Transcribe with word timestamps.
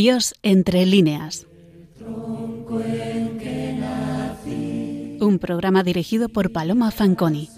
Dios 0.00 0.34
entre 0.42 0.86
líneas. 0.86 1.46
Un 5.20 5.38
programa 5.38 5.82
dirigido 5.82 6.30
por 6.30 6.52
Paloma 6.52 6.90
Fanconi. 6.90 7.50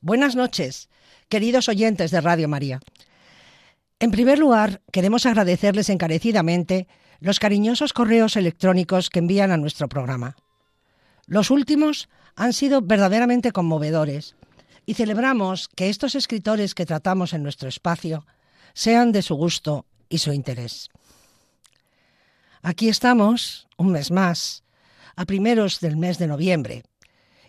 Buenas 0.00 0.36
noches, 0.36 0.88
queridos 1.28 1.68
oyentes 1.68 2.10
de 2.10 2.20
Radio 2.22 2.48
María. 2.48 2.80
En 3.98 4.10
primer 4.10 4.38
lugar, 4.38 4.80
queremos 4.90 5.26
agradecerles 5.26 5.90
encarecidamente 5.90 6.88
los 7.20 7.38
cariñosos 7.38 7.92
correos 7.92 8.36
electrónicos 8.36 9.10
que 9.10 9.18
envían 9.18 9.50
a 9.50 9.56
nuestro 9.56 9.88
programa. 9.88 10.36
Los 11.26 11.50
últimos 11.50 12.08
han 12.34 12.52
sido 12.52 12.82
verdaderamente 12.82 13.52
conmovedores 13.52 14.36
y 14.84 14.94
celebramos 14.94 15.68
que 15.68 15.88
estos 15.88 16.14
escritores 16.14 16.74
que 16.74 16.86
tratamos 16.86 17.32
en 17.32 17.42
nuestro 17.42 17.68
espacio 17.68 18.24
sean 18.74 19.10
de 19.10 19.22
su 19.22 19.34
gusto 19.34 19.86
y 20.08 20.18
su 20.18 20.32
interés. 20.32 20.90
Aquí 22.62 22.88
estamos, 22.88 23.66
un 23.76 23.92
mes 23.92 24.10
más, 24.10 24.64
a 25.16 25.24
primeros 25.24 25.80
del 25.80 25.96
mes 25.96 26.18
de 26.18 26.26
noviembre, 26.26 26.84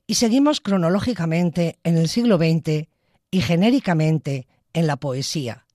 y 0.07 0.15
seguimos 0.15 0.61
cronológicamente 0.61 1.79
en 1.83 1.97
el 1.97 2.07
siglo 2.07 2.37
XX 2.37 2.87
y 3.29 3.41
genéricamente 3.41 4.47
en 4.73 4.87
la 4.87 4.95
poesía, 4.97 5.65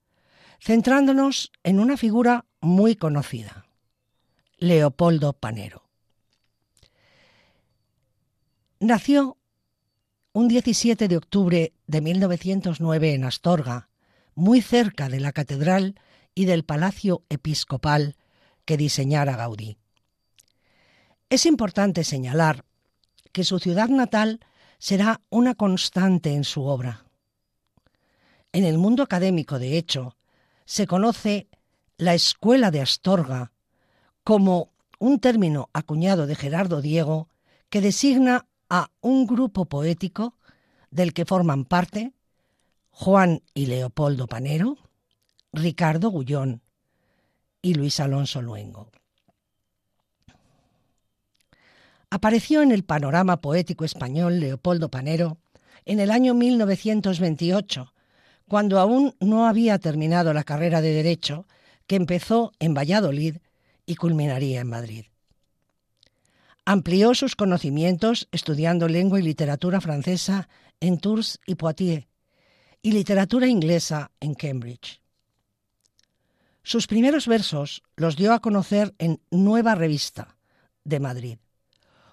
centrándonos 0.59 1.51
en 1.63 1.79
una 1.79 1.97
figura 1.97 2.45
muy 2.61 2.95
conocida, 2.95 3.62
Leopoldo 4.63 5.33
Panero. 5.33 5.89
Nació 8.79 9.37
un 10.31 10.47
17 10.47 11.09
de 11.09 11.17
octubre 11.17 11.73
de 11.85 11.99
1909 11.99 13.13
en 13.13 13.25
Astorga, 13.25 13.89
muy 14.35 14.61
cerca 14.61 15.09
de 15.09 15.19
la 15.19 15.33
catedral 15.33 15.99
y 16.33 16.45
del 16.45 16.63
palacio 16.63 17.25
episcopal 17.27 18.15
que 18.63 18.77
diseñara 18.77 19.35
Gaudí. 19.35 19.79
Es 21.29 21.45
importante 21.45 22.05
señalar 22.05 22.63
que 23.33 23.43
su 23.43 23.59
ciudad 23.59 23.89
natal 23.89 24.39
será 24.77 25.19
una 25.29 25.55
constante 25.55 26.31
en 26.31 26.45
su 26.45 26.63
obra. 26.63 27.03
En 28.53 28.63
el 28.63 28.77
mundo 28.77 29.03
académico, 29.03 29.59
de 29.59 29.77
hecho, 29.77 30.15
se 30.63 30.87
conoce 30.87 31.49
la 31.97 32.13
Escuela 32.13 32.71
de 32.71 32.79
Astorga 32.79 33.52
como 34.23 34.71
un 34.99 35.19
término 35.19 35.69
acuñado 35.73 36.27
de 36.27 36.35
Gerardo 36.35 36.81
Diego 36.81 37.29
que 37.69 37.81
designa 37.81 38.45
a 38.69 38.89
un 39.01 39.27
grupo 39.27 39.65
poético 39.65 40.35
del 40.91 41.13
que 41.13 41.25
forman 41.25 41.65
parte 41.65 42.13
Juan 42.91 43.41
y 43.53 43.65
Leopoldo 43.65 44.27
Panero, 44.27 44.77
Ricardo 45.51 46.09
Gullón 46.09 46.61
y 47.61 47.73
Luis 47.73 47.99
Alonso 47.99 48.41
Luengo. 48.41 48.91
Apareció 52.09 52.61
en 52.61 52.71
el 52.71 52.83
panorama 52.83 53.41
poético 53.41 53.85
español 53.85 54.39
Leopoldo 54.39 54.89
Panero 54.89 55.37
en 55.85 55.99
el 55.99 56.11
año 56.11 56.35
1928 56.35 57.91
cuando 58.47 58.79
aún 58.79 59.15
no 59.19 59.47
había 59.47 59.79
terminado 59.79 60.31
la 60.33 60.43
carrera 60.43 60.81
de 60.81 60.93
Derecho 60.93 61.47
que 61.87 61.95
empezó 61.95 62.51
en 62.59 62.75
Valladolid 62.75 63.37
y 63.85 63.95
culminaría 63.95 64.61
en 64.61 64.67
Madrid. 64.67 65.05
Amplió 66.65 67.13
sus 67.13 67.35
conocimientos 67.35 68.27
estudiando 68.31 68.87
lengua 68.87 69.19
y 69.19 69.23
literatura 69.23 69.81
francesa 69.81 70.47
en 70.79 70.97
Tours 70.97 71.39
y 71.45 71.55
Poitiers 71.55 72.07
y 72.81 72.91
literatura 72.91 73.47
inglesa 73.47 74.11
en 74.19 74.33
Cambridge. 74.33 75.01
Sus 76.63 76.87
primeros 76.87 77.27
versos 77.27 77.83
los 77.97 78.15
dio 78.15 78.33
a 78.33 78.39
conocer 78.39 78.93
en 78.97 79.19
Nueva 79.31 79.75
Revista 79.75 80.37
de 80.85 80.99
Madrid, 80.99 81.37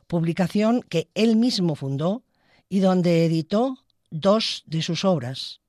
publicación 0.08 0.82
que 0.82 1.08
él 1.14 1.36
mismo 1.36 1.76
fundó 1.76 2.24
y 2.68 2.80
donde 2.80 3.24
editó 3.24 3.78
dos 4.10 4.64
de 4.66 4.82
sus 4.82 5.04
obras, 5.04 5.60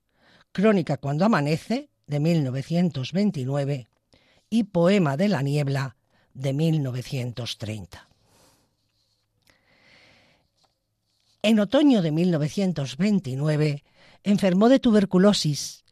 Crónica 0.52 0.96
cuando 0.96 1.24
amanece, 1.24 1.88
de 2.06 2.20
1929, 2.20 3.88
y 4.52 4.64
Poema 4.64 5.16
de 5.16 5.30
la 5.30 5.40
niebla, 5.40 5.96
de 6.34 6.52
1930. 6.52 8.06
En 11.40 11.58
otoño 11.58 12.02
de 12.02 12.12
1929 12.12 13.82
enfermó 14.22 14.68
de 14.68 14.78
tuberculosis 14.78 15.84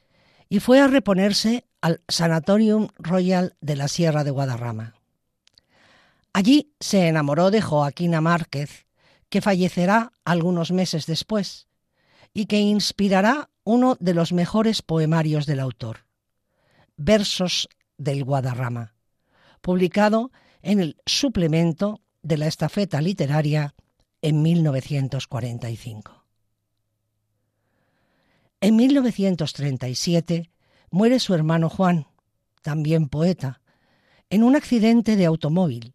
y 0.50 0.60
fue 0.60 0.78
a 0.78 0.88
reponerse 0.88 1.64
al 1.80 2.02
Sanatorium 2.06 2.88
Royal 2.98 3.56
de 3.62 3.76
la 3.76 3.88
Sierra 3.88 4.24
de 4.24 4.30
Guadarrama. 4.30 4.94
Allí 6.34 6.74
se 6.80 7.08
enamoró 7.08 7.50
de 7.50 7.62
Joaquina 7.62 8.20
Márquez, 8.20 8.84
que 9.30 9.40
fallecerá 9.40 10.12
algunos 10.22 10.70
meses 10.70 11.06
después, 11.06 11.66
y 12.34 12.44
que 12.44 12.60
inspirará 12.60 13.48
uno 13.64 13.96
de 14.00 14.12
los 14.12 14.34
mejores 14.34 14.82
poemarios 14.82 15.46
del 15.46 15.60
autor, 15.60 16.04
Versos 16.98 17.66
del 18.00 18.24
Guadarrama, 18.24 18.94
publicado 19.60 20.32
en 20.62 20.80
el 20.80 20.96
suplemento 21.04 22.00
de 22.22 22.38
la 22.38 22.46
estafeta 22.46 23.00
literaria 23.00 23.74
en 24.22 24.42
1945. 24.42 26.24
En 28.62 28.76
1937 28.76 30.50
muere 30.90 31.20
su 31.20 31.34
hermano 31.34 31.68
Juan, 31.68 32.06
también 32.62 33.08
poeta, 33.08 33.60
en 34.30 34.44
un 34.44 34.56
accidente 34.56 35.16
de 35.16 35.26
automóvil, 35.26 35.94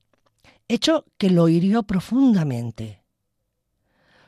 hecho 0.68 1.06
que 1.18 1.30
lo 1.32 1.50
hirió 1.50 1.84
profundamente. 1.84 3.04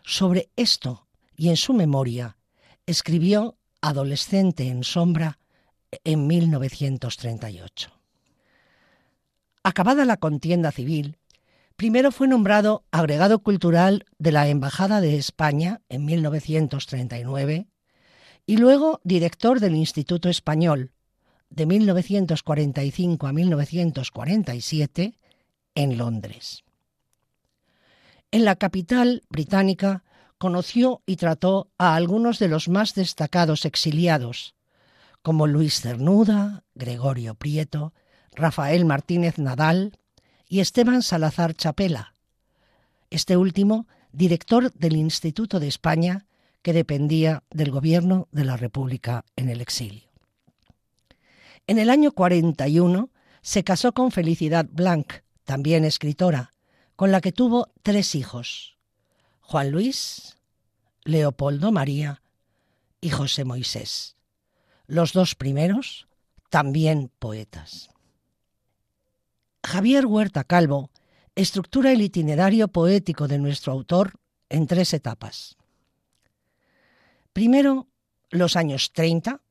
Sobre 0.03 0.49
esto 0.55 1.07
y 1.35 1.49
en 1.49 1.57
su 1.57 1.73
memoria 1.73 2.37
escribió 2.85 3.57
Adolescente 3.81 4.67
en 4.67 4.83
sombra 4.83 5.39
en 6.03 6.27
1938. 6.27 7.91
Acabada 9.63 10.05
la 10.05 10.17
contienda 10.17 10.71
civil, 10.71 11.17
primero 11.75 12.11
fue 12.11 12.27
nombrado 12.27 12.83
agregado 12.91 13.39
cultural 13.39 14.05
de 14.17 14.31
la 14.31 14.47
Embajada 14.47 15.01
de 15.01 15.17
España 15.17 15.81
en 15.89 16.05
1939 16.05 17.67
y 18.45 18.57
luego 18.57 19.01
director 19.03 19.59
del 19.59 19.75
Instituto 19.75 20.29
Español 20.29 20.91
de 21.49 21.65
1945 21.65 23.27
a 23.27 23.33
1947 23.33 25.17
en 25.75 25.97
Londres. 25.97 26.63
En 28.31 28.45
la 28.45 28.55
capital 28.55 29.23
británica 29.29 30.03
conoció 30.37 31.01
y 31.05 31.15
trató 31.15 31.69
a 31.77 31.95
algunos 31.95 32.39
de 32.39 32.47
los 32.47 32.67
más 32.67 32.93
destacados 32.93 33.65
exiliados, 33.65 34.55
como 35.27 35.45
Luis 35.45 35.81
Cernuda, 35.81 36.63
Gregorio 36.73 37.35
Prieto, 37.35 37.93
Rafael 38.31 38.85
Martínez 38.85 39.37
Nadal 39.39 39.99
y 40.47 40.61
Esteban 40.61 41.03
Salazar 41.03 41.53
Chapela, 41.53 42.13
este 43.09 43.35
último 43.35 43.89
director 44.13 44.71
del 44.71 44.95
Instituto 44.95 45.59
de 45.59 45.67
España 45.67 46.27
que 46.61 46.71
dependía 46.71 47.43
del 47.49 47.71
gobierno 47.71 48.29
de 48.31 48.45
la 48.45 48.55
República 48.55 49.25
en 49.35 49.49
el 49.49 49.59
exilio. 49.59 50.07
En 51.67 51.77
el 51.77 51.89
año 51.89 52.13
41 52.13 53.09
se 53.41 53.65
casó 53.65 53.91
con 53.91 54.11
Felicidad 54.11 54.65
Blanc, 54.71 55.11
también 55.43 55.83
escritora, 55.83 56.53
con 56.95 57.11
la 57.11 57.19
que 57.19 57.33
tuvo 57.33 57.73
tres 57.83 58.15
hijos, 58.15 58.77
Juan 59.41 59.71
Luis, 59.71 60.37
Leopoldo 61.03 61.73
María 61.73 62.21
y 63.01 63.09
José 63.09 63.43
Moisés. 63.43 64.16
Los 64.87 65.11
dos 65.11 65.35
primeros 65.35 66.07
también 66.49 67.11
poetas. 67.19 67.89
Javier 69.63 70.05
Huerta 70.05 70.45
Calvo 70.45 70.89
estructura 71.35 71.91
el 71.91 72.01
itinerario 72.01 72.69
poético 72.69 73.27
de 73.27 73.37
nuestro 73.37 73.73
autor 73.73 74.13
en 74.49 74.65
tres 74.65 74.93
etapas. 74.93 75.57
Primero, 77.33 77.87
los 78.31 78.55
años 78.55 78.93
30, 78.93 79.41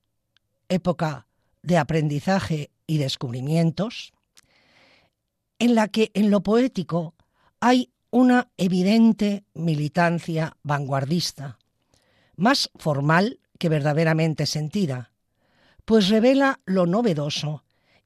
época 0.69 1.27
de 1.63 1.77
aprendizaje 1.77 2.71
y 2.87 2.97
descubrimientos, 2.97 4.15
en 5.59 5.75
la 5.75 5.89
que 5.89 6.11
en 6.15 6.31
lo 6.31 6.43
poético 6.43 7.15
hay 7.61 7.93
una 8.11 8.49
evidente 8.57 9.45
militancia 9.53 10.57
vanguardista, 10.63 11.59
más 12.37 12.71
formal 12.77 13.39
que 13.59 13.69
verdaderamente 13.69 14.47
sentida, 14.47 15.13
pues 15.87 16.09
revela 16.09 16.61
lo 16.67 16.85
novedoso 16.85 17.63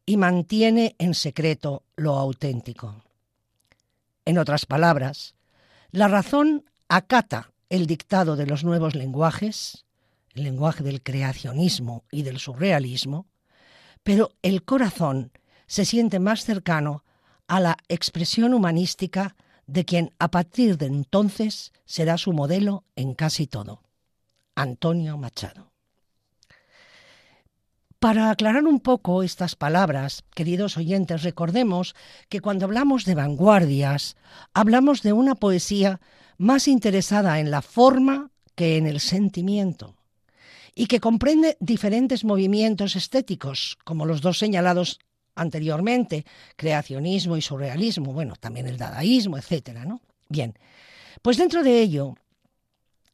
y 0.07 0.17
mantiene 0.19 0.95
en 0.99 1.15
secreto 1.15 1.83
lo 1.97 2.17
auténtico. 2.17 3.03
En 4.27 4.39
otras 4.39 4.67
palabras, 4.67 5.35
la 5.91 6.07
razón 6.07 6.65
acata 6.89 7.53
el 7.71 7.87
dictado 7.87 8.37
de 8.37 8.47
los 8.47 8.65
nuevos 8.65 8.95
lenguajes, 8.95 9.87
el 10.35 10.45
lenguaje 10.45 10.85
del 10.85 11.03
creacionismo 11.03 12.05
y 12.13 12.23
del 12.23 12.39
surrealismo, 12.39 13.27
pero 14.03 14.31
el 14.43 14.63
corazón 14.63 15.33
se 15.67 15.85
siente 15.85 16.19
más 16.19 16.45
cercano 16.45 17.03
a 17.49 17.61
la 17.61 17.77
expresión 17.89 18.53
humanística 18.53 19.37
de 19.67 19.85
quien 19.87 20.13
a 20.19 20.31
partir 20.31 20.77
de 20.77 20.87
entonces 20.87 21.73
será 21.87 22.19
su 22.19 22.33
modelo 22.33 22.85
en 22.95 23.15
casi 23.15 23.47
todo, 23.47 23.83
Antonio 24.55 25.17
Machado. 25.17 25.70
Para 28.01 28.31
aclarar 28.31 28.65
un 28.65 28.81
poco 28.81 29.23
estas 29.23 29.57
palabras, 29.57 30.25
queridos 30.35 30.79
oyentes, 30.79 31.23
recordemos 31.23 31.95
que 32.31 32.41
cuando 32.41 32.65
hablamos 32.65 33.05
de 33.05 33.15
vanguardias, 33.15 34.17
hablamos 34.55 35.03
de 35.03 35.13
una 35.13 35.35
poesía 35.35 36.01
más 36.39 36.67
interesada 36.67 37.41
en 37.41 37.51
la 37.51 37.61
forma 37.61 38.31
que 38.55 38.79
en 38.79 38.87
el 38.87 39.01
sentimiento, 39.01 39.97
y 40.75 40.87
que 40.87 40.99
comprende 40.99 41.59
diferentes 41.61 42.25
movimientos 42.25 42.97
estéticos, 42.97 43.77
como 43.85 44.07
los 44.07 44.23
dos 44.23 44.39
señalados 44.39 44.99
anteriormente, 45.35 46.25
creacionismo 46.57 47.37
y 47.37 47.43
surrealismo, 47.43 48.15
bueno, 48.15 48.35
también 48.41 48.67
el 48.67 48.79
dadaísmo, 48.79 49.37
etcétera, 49.37 49.85
¿no? 49.85 50.01
Bien, 50.31 50.55
pues 51.21 51.37
dentro 51.37 51.63
de 51.63 51.83
ello, 51.83 52.17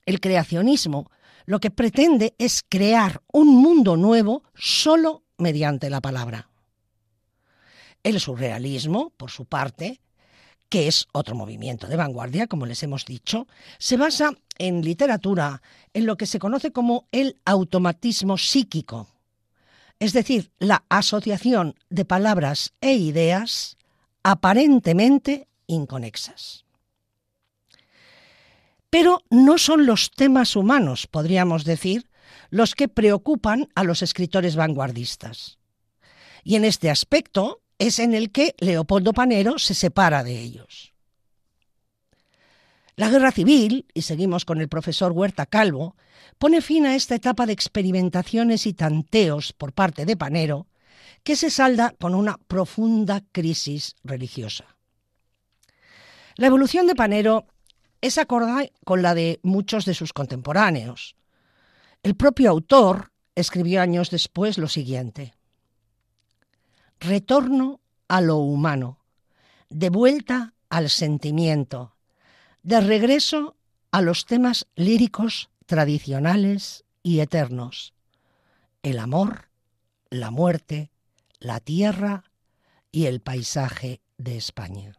el 0.04 0.20
creacionismo 0.20 1.10
lo 1.46 1.60
que 1.60 1.70
pretende 1.70 2.34
es 2.38 2.64
crear 2.68 3.22
un 3.32 3.56
mundo 3.56 3.96
nuevo 3.96 4.42
solo 4.54 5.22
mediante 5.38 5.88
la 5.88 6.00
palabra. 6.00 6.48
El 8.02 8.20
surrealismo, 8.20 9.10
por 9.16 9.30
su 9.30 9.46
parte, 9.46 10.00
que 10.68 10.88
es 10.88 11.06
otro 11.12 11.34
movimiento 11.34 11.86
de 11.86 11.96
vanguardia, 11.96 12.46
como 12.46 12.66
les 12.66 12.82
hemos 12.82 13.04
dicho, 13.04 13.46
se 13.78 13.96
basa 13.96 14.32
en 14.58 14.82
literatura 14.82 15.62
en 15.94 16.06
lo 16.06 16.16
que 16.16 16.26
se 16.26 16.38
conoce 16.38 16.72
como 16.72 17.06
el 17.12 17.38
automatismo 17.44 18.36
psíquico, 18.36 19.08
es 19.98 20.12
decir, 20.12 20.50
la 20.58 20.84
asociación 20.88 21.74
de 21.88 22.04
palabras 22.04 22.74
e 22.80 22.94
ideas 22.94 23.76
aparentemente 24.22 25.48
inconexas. 25.66 26.65
Pero 28.98 29.22
no 29.28 29.58
son 29.58 29.84
los 29.84 30.10
temas 30.10 30.56
humanos, 30.56 31.06
podríamos 31.06 31.66
decir, 31.66 32.08
los 32.48 32.74
que 32.74 32.88
preocupan 32.88 33.68
a 33.74 33.84
los 33.84 34.00
escritores 34.00 34.56
vanguardistas. 34.56 35.58
Y 36.44 36.56
en 36.56 36.64
este 36.64 36.88
aspecto 36.88 37.60
es 37.78 37.98
en 37.98 38.14
el 38.14 38.32
que 38.32 38.54
Leopoldo 38.58 39.12
Panero 39.12 39.58
se 39.58 39.74
separa 39.74 40.24
de 40.24 40.40
ellos. 40.40 40.94
La 42.94 43.10
guerra 43.10 43.32
civil, 43.32 43.84
y 43.92 44.00
seguimos 44.00 44.46
con 44.46 44.62
el 44.62 44.70
profesor 44.70 45.12
Huerta 45.12 45.44
Calvo, 45.44 45.94
pone 46.38 46.62
fin 46.62 46.86
a 46.86 46.96
esta 46.96 47.16
etapa 47.16 47.44
de 47.44 47.52
experimentaciones 47.52 48.66
y 48.66 48.72
tanteos 48.72 49.52
por 49.52 49.74
parte 49.74 50.06
de 50.06 50.16
Panero, 50.16 50.68
que 51.22 51.36
se 51.36 51.50
salda 51.50 51.94
con 52.00 52.14
una 52.14 52.38
profunda 52.48 53.22
crisis 53.30 53.94
religiosa. 54.04 54.78
La 56.36 56.46
evolución 56.46 56.86
de 56.86 56.94
Panero 56.94 57.46
es 58.00 58.18
acorde 58.18 58.72
con 58.84 59.02
la 59.02 59.14
de 59.14 59.40
muchos 59.42 59.84
de 59.84 59.94
sus 59.94 60.12
contemporáneos. 60.12 61.16
El 62.02 62.14
propio 62.16 62.50
autor 62.50 63.12
escribió 63.34 63.80
años 63.80 64.10
después 64.10 64.58
lo 64.58 64.68
siguiente. 64.68 65.34
Retorno 67.00 67.80
a 68.08 68.20
lo 68.20 68.36
humano, 68.36 69.04
de 69.68 69.90
vuelta 69.90 70.54
al 70.68 70.88
sentimiento, 70.88 71.96
de 72.62 72.80
regreso 72.80 73.56
a 73.90 74.02
los 74.02 74.26
temas 74.26 74.66
líricos 74.74 75.50
tradicionales 75.66 76.84
y 77.02 77.20
eternos. 77.20 77.94
El 78.82 78.98
amor, 78.98 79.48
la 80.10 80.30
muerte, 80.30 80.90
la 81.38 81.60
tierra 81.60 82.24
y 82.92 83.06
el 83.06 83.20
paisaje 83.20 84.00
de 84.16 84.36
España. 84.36 84.94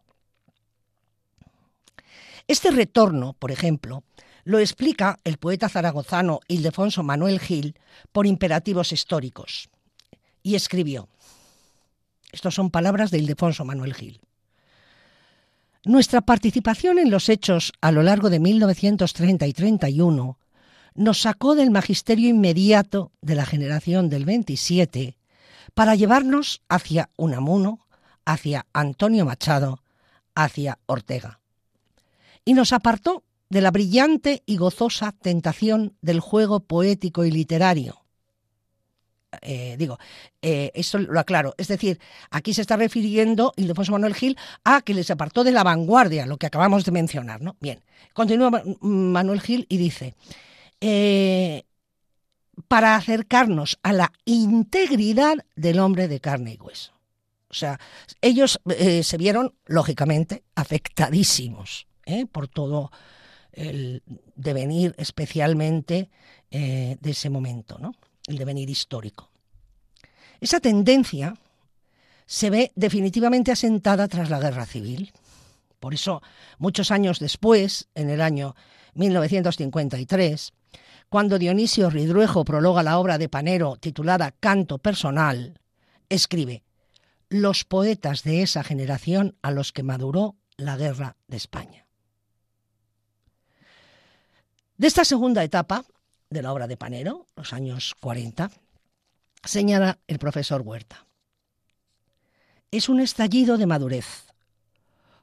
Este 2.47 2.71
retorno, 2.71 3.33
por 3.33 3.51
ejemplo, 3.51 4.03
lo 4.45 4.59
explica 4.59 5.19
el 5.25 5.38
poeta 5.38 5.67
zaragozano 5.67 6.39
Ildefonso 6.47 7.03
Manuel 7.03 7.41
Gil 7.41 7.77
por 8.13 8.25
imperativos 8.25 8.94
históricos. 8.94 9.69
Y 10.44 10.55
escribió, 10.55 11.09
estas 12.31 12.53
son 12.53 12.69
palabras 12.69 13.11
de 13.11 13.17
Ildefonso 13.17 13.65
Manuel 13.65 13.94
Gil. 13.94 14.21
Nuestra 15.83 16.21
participación 16.21 16.99
en 16.99 17.11
los 17.11 17.27
hechos 17.27 17.73
a 17.81 17.91
lo 17.91 18.03
largo 18.03 18.29
de 18.29 18.39
1930 18.39 19.47
y 19.47 19.53
31 19.53 20.39
nos 20.95 21.21
sacó 21.21 21.53
del 21.55 21.69
magisterio 21.69 22.29
inmediato 22.29 23.11
de 23.21 23.35
la 23.35 23.45
generación 23.45 24.09
del 24.09 24.23
27 24.23 25.17
para 25.73 25.95
llevarnos 25.95 26.61
hacia 26.69 27.09
Unamuno, 27.17 27.85
hacia 28.25 28.65
Antonio 28.71 29.25
Machado, 29.25 29.83
hacia 30.33 30.79
Ortega. 30.85 31.41
Y 32.47 32.53
nos 32.53 32.71
apartó 32.71 33.25
de 33.49 33.59
la 33.59 33.71
brillante 33.71 34.41
y 34.45 34.55
gozosa 34.55 35.11
tentación 35.11 35.97
del 36.01 36.21
juego 36.21 36.61
poético 36.61 37.25
y 37.25 37.31
literario, 37.31 38.05
eh, 39.41 39.75
digo, 39.77 39.99
eh, 40.41 40.71
esto 40.73 40.97
lo 40.97 41.19
aclaro. 41.19 41.55
Es 41.57 41.67
decir, 41.67 41.99
aquí 42.31 42.53
se 42.53 42.61
está 42.61 42.77
refiriendo 42.77 43.51
Ildefonso 43.57 43.91
Manuel 43.91 44.15
Gil 44.15 44.38
a 44.63 44.81
que 44.81 44.94
les 44.94 45.11
apartó 45.11 45.44
de 45.44 45.51
la 45.51 45.65
vanguardia, 45.65 46.25
lo 46.25 46.38
que 46.38 46.45
acabamos 46.45 46.85
de 46.85 46.94
mencionar, 46.94 47.41
¿no? 47.41 47.57
Bien, 47.59 47.83
continúa 48.13 48.63
Manuel 48.79 49.41
Gil 49.41 49.65
y 49.67 49.75
dice, 49.75 50.15
eh, 50.79 51.63
para 52.69 52.95
acercarnos 52.95 53.77
a 53.83 53.91
la 53.91 54.13
integridad 54.23 55.36
del 55.57 55.81
hombre 55.81 56.07
de 56.07 56.22
carne 56.22 56.53
y 56.53 56.63
hueso. 56.63 56.93
O 57.50 57.53
sea, 57.53 57.77
ellos 58.22 58.62
se 59.01 59.17
vieron, 59.17 59.53
lógicamente, 59.65 60.43
afectadísimos 60.55 61.88
por 62.31 62.47
todo 62.47 62.91
el 63.51 64.03
devenir 64.35 64.93
especialmente 64.97 66.09
de 66.49 66.97
ese 67.03 67.29
momento, 67.29 67.77
¿no? 67.79 67.93
el 68.27 68.37
devenir 68.37 68.69
histórico. 68.69 69.29
Esa 70.39 70.59
tendencia 70.59 71.33
se 72.25 72.49
ve 72.49 72.71
definitivamente 72.75 73.51
asentada 73.51 74.07
tras 74.07 74.29
la 74.29 74.39
guerra 74.39 74.65
civil. 74.65 75.11
Por 75.79 75.93
eso, 75.93 76.21
muchos 76.59 76.91
años 76.91 77.19
después, 77.19 77.87
en 77.95 78.09
el 78.09 78.21
año 78.21 78.55
1953, 78.93 80.53
cuando 81.09 81.39
Dionisio 81.39 81.89
Ridruejo 81.89 82.43
prologa 82.43 82.83
la 82.83 82.99
obra 82.99 83.17
de 83.17 83.29
Panero 83.29 83.77
titulada 83.77 84.31
Canto 84.31 84.77
Personal, 84.77 85.59
escribe 86.09 86.63
Los 87.29 87.63
poetas 87.63 88.23
de 88.23 88.41
esa 88.41 88.63
generación 88.63 89.37
a 89.41 89.51
los 89.51 89.71
que 89.71 89.83
maduró 89.83 90.35
la 90.57 90.75
guerra 90.75 91.15
de 91.27 91.37
España. 91.37 91.87
De 94.77 94.86
esta 94.86 95.03
segunda 95.03 95.43
etapa 95.43 95.86
de 96.29 96.43
la 96.43 96.53
obra 96.53 96.67
de 96.67 96.77
Panero, 96.77 97.25
los 97.36 97.51
años 97.51 97.96
40, 98.00 98.51
señala 99.43 99.98
el 100.05 100.19
profesor 100.19 100.62
Huerta. 100.62 101.07
Es 102.69 102.88
un 102.88 103.00
estallido 103.00 103.57
de 103.57 103.65
madurez. 103.65 104.27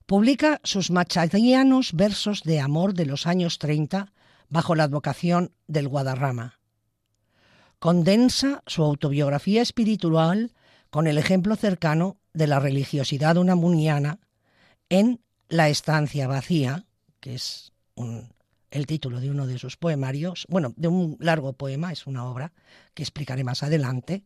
Publica 0.07 0.61
sus 0.65 0.91
machadianos 0.91 1.93
versos 1.93 2.43
de 2.43 2.59
amor 2.59 2.95
de 2.95 3.07
los 3.07 3.29
años 3.29 3.61
30 3.61 4.13
bajo 4.49 4.75
la 4.75 4.85
advocación 4.85 5.53
del 5.69 5.87
Guadarrama. 5.87 6.59
Condensa 7.79 8.65
su 8.67 8.83
autobiografía 8.83 9.63
espiritual 9.63 10.51
con 10.91 11.07
el 11.07 11.17
ejemplo 11.17 11.55
cercano 11.55 12.17
de 12.33 12.49
la 12.49 12.59
religiosidad 12.59 13.37
unamuniana 13.37 14.19
en 14.89 15.21
La 15.49 15.69
estancia 15.69 16.27
vacía, 16.27 16.87
que 17.21 17.35
es 17.35 17.73
un 17.95 18.34
el 18.75 18.87
título 18.87 19.21
de 19.21 19.31
uno 19.31 19.47
de 19.47 19.57
sus 19.59 19.77
poemarios, 19.77 20.47
bueno, 20.51 20.75
de 20.77 20.89
un 20.89 21.17
largo 21.21 21.53
poema, 21.53 21.93
es 21.93 22.09
una 22.09 22.25
obra 22.25 22.53
que 22.93 23.05
explicaré 23.05 23.45
más 23.45 23.63
adelante, 23.63 24.25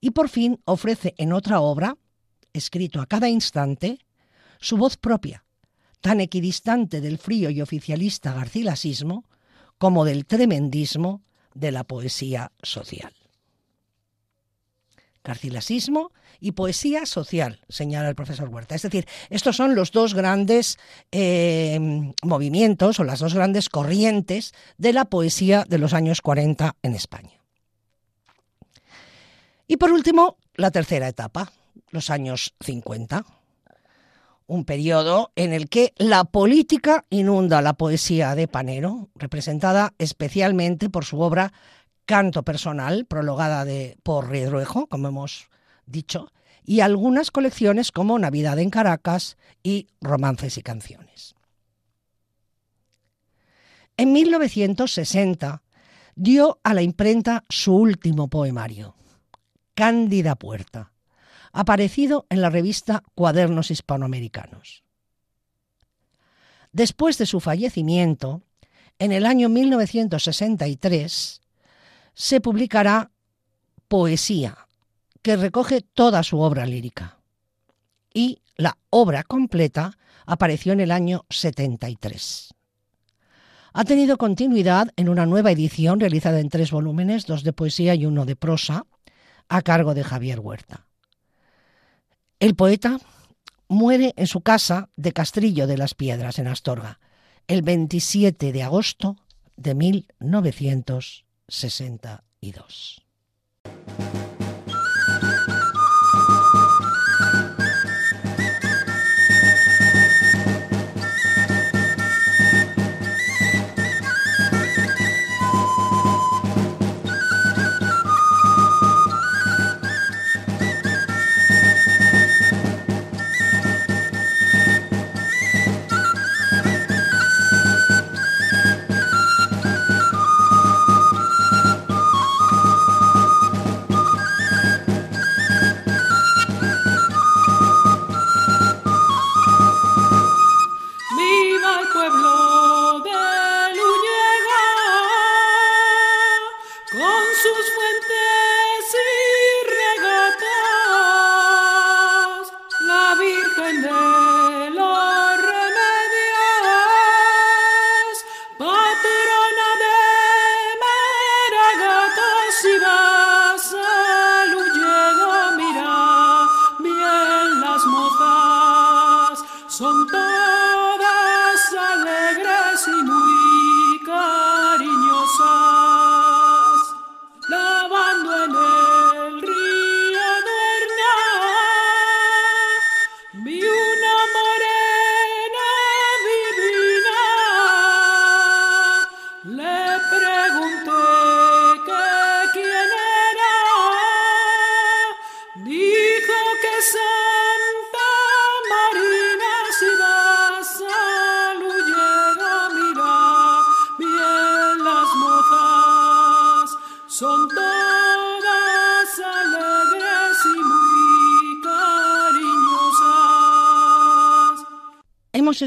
y 0.00 0.10
por 0.10 0.28
fin 0.28 0.60
ofrece 0.64 1.14
en 1.18 1.32
otra 1.32 1.60
obra, 1.60 1.96
escrito 2.52 3.00
a 3.00 3.06
cada 3.06 3.28
instante, 3.28 4.00
su 4.58 4.76
voz 4.76 4.96
propia, 4.96 5.44
tan 6.00 6.20
equidistante 6.20 7.00
del 7.00 7.18
frío 7.18 7.48
y 7.48 7.60
oficialista 7.60 8.34
garcilasismo 8.34 9.24
como 9.78 10.04
del 10.04 10.26
tremendismo 10.26 11.22
de 11.54 11.70
la 11.70 11.84
poesía 11.84 12.50
social. 12.62 13.14
Garcilasismo 15.26 16.12
y 16.38 16.52
poesía 16.52 17.04
social, 17.04 17.60
señala 17.68 18.08
el 18.08 18.14
profesor 18.14 18.48
Huerta. 18.48 18.76
Es 18.76 18.82
decir, 18.82 19.06
estos 19.28 19.56
son 19.56 19.74
los 19.74 19.90
dos 19.90 20.14
grandes 20.14 20.78
eh, 21.10 22.12
movimientos 22.22 23.00
o 23.00 23.04
las 23.04 23.18
dos 23.18 23.34
grandes 23.34 23.68
corrientes 23.68 24.54
de 24.78 24.92
la 24.92 25.06
poesía 25.06 25.64
de 25.68 25.78
los 25.78 25.94
años 25.94 26.20
40 26.20 26.76
en 26.80 26.94
España. 26.94 27.40
Y 29.66 29.78
por 29.78 29.90
último, 29.90 30.36
la 30.54 30.70
tercera 30.70 31.08
etapa, 31.08 31.50
los 31.90 32.10
años 32.10 32.54
50, 32.60 33.24
un 34.46 34.64
periodo 34.64 35.32
en 35.34 35.52
el 35.52 35.68
que 35.68 35.92
la 35.96 36.22
política 36.22 37.04
inunda 37.10 37.62
la 37.62 37.72
poesía 37.72 38.36
de 38.36 38.46
Panero, 38.46 39.08
representada 39.16 39.92
especialmente 39.98 40.88
por 40.88 41.04
su 41.04 41.20
obra 41.20 41.52
Canto 42.06 42.44
Personal, 42.44 43.04
prologada 43.04 43.64
de, 43.64 43.98
por 44.02 44.30
Riedruejo, 44.30 44.86
como 44.86 45.08
hemos 45.08 45.50
dicho, 45.86 46.32
y 46.64 46.80
algunas 46.80 47.30
colecciones 47.30 47.92
como 47.92 48.18
Navidad 48.18 48.58
en 48.58 48.70
Caracas 48.70 49.36
y 49.62 49.88
Romances 50.00 50.56
y 50.56 50.62
Canciones. 50.62 51.34
En 53.96 54.12
1960 54.12 55.62
dio 56.14 56.60
a 56.62 56.74
la 56.74 56.82
imprenta 56.82 57.44
su 57.48 57.74
último 57.74 58.28
poemario, 58.28 58.94
Cándida 59.74 60.36
Puerta, 60.36 60.92
aparecido 61.52 62.26
en 62.30 62.40
la 62.40 62.50
revista 62.50 63.02
Cuadernos 63.14 63.70
Hispanoamericanos. 63.70 64.84
Después 66.72 67.16
de 67.18 67.26
su 67.26 67.40
fallecimiento, 67.40 68.42
en 68.98 69.12
el 69.12 69.24
año 69.24 69.48
1963, 69.48 71.40
se 72.16 72.40
publicará 72.40 73.10
Poesía, 73.88 74.56
que 75.22 75.36
recoge 75.36 75.82
toda 75.82 76.24
su 76.24 76.40
obra 76.40 76.66
lírica. 76.66 77.18
Y 78.12 78.40
la 78.56 78.78
obra 78.90 79.22
completa 79.22 79.96
apareció 80.24 80.72
en 80.72 80.80
el 80.80 80.90
año 80.90 81.24
73. 81.30 82.54
Ha 83.74 83.84
tenido 83.84 84.16
continuidad 84.16 84.88
en 84.96 85.10
una 85.10 85.26
nueva 85.26 85.52
edición 85.52 86.00
realizada 86.00 86.40
en 86.40 86.48
tres 86.48 86.70
volúmenes, 86.70 87.26
dos 87.26 87.44
de 87.44 87.52
poesía 87.52 87.94
y 87.94 88.06
uno 88.06 88.24
de 88.24 88.34
prosa, 88.34 88.86
a 89.48 89.62
cargo 89.62 89.94
de 89.94 90.02
Javier 90.02 90.40
Huerta. 90.40 90.86
El 92.40 92.56
poeta 92.56 92.98
muere 93.68 94.14
en 94.16 94.26
su 94.26 94.40
casa 94.40 94.88
de 94.96 95.12
Castrillo 95.12 95.66
de 95.66 95.76
las 95.76 95.94
Piedras, 95.94 96.38
en 96.38 96.48
Astorga, 96.48 96.98
el 97.46 97.60
27 97.60 98.52
de 98.52 98.62
agosto 98.62 99.16
de 99.56 99.74
1962. 101.48 104.15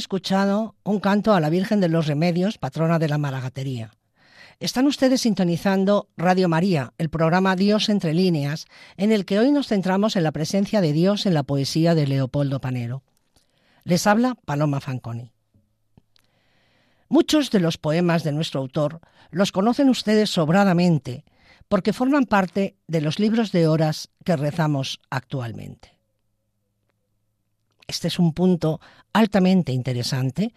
Escuchado 0.10 0.74
un 0.84 1.00
canto 1.00 1.36
a 1.36 1.40
la 1.40 1.52
Virgen 1.52 1.82
de 1.82 1.88
los 1.88 2.08
Remedios, 2.08 2.58
patrona 2.58 2.98
de 2.98 3.08
la 3.08 3.20
Maragatería. 3.20 3.92
Están 4.60 4.88
ustedes 4.88 5.22
sintonizando 5.22 6.10
Radio 6.18 6.50
María, 6.50 6.94
el 6.98 7.12
programa 7.12 7.56
Dios 7.56 7.90
entre 7.90 8.16
líneas, 8.16 8.66
en 8.98 9.12
el 9.12 9.24
que 9.24 9.38
hoy 9.38 9.52
nos 9.52 9.68
centramos 9.68 10.16
en 10.16 10.24
la 10.24 10.32
presencia 10.32 10.82
de 10.82 10.94
Dios 10.94 11.28
en 11.28 11.36
la 11.36 11.44
poesía 11.44 11.94
de 11.94 12.08
Leopoldo 12.08 12.60
Panero. 12.60 13.04
Les 13.84 14.08
habla 14.08 14.34
Paloma 14.46 14.80
Fanconi. 14.80 15.32
Muchos 17.08 17.52
de 17.52 17.60
los 17.60 17.78
poemas 17.78 18.24
de 18.24 18.32
nuestro 18.32 18.62
autor 18.62 19.02
los 19.30 19.52
conocen 19.52 19.90
ustedes 19.90 20.32
sobradamente, 20.32 21.24
porque 21.68 21.94
forman 21.94 22.26
parte 22.26 22.78
de 22.88 23.02
los 23.02 23.20
libros 23.20 23.52
de 23.52 23.68
horas 23.68 24.10
que 24.26 24.36
rezamos 24.36 25.02
actualmente. 25.12 25.99
Este 27.90 28.08
es 28.08 28.20
un 28.20 28.34
punto 28.34 28.80
altamente 29.14 29.72
interesante 29.72 30.54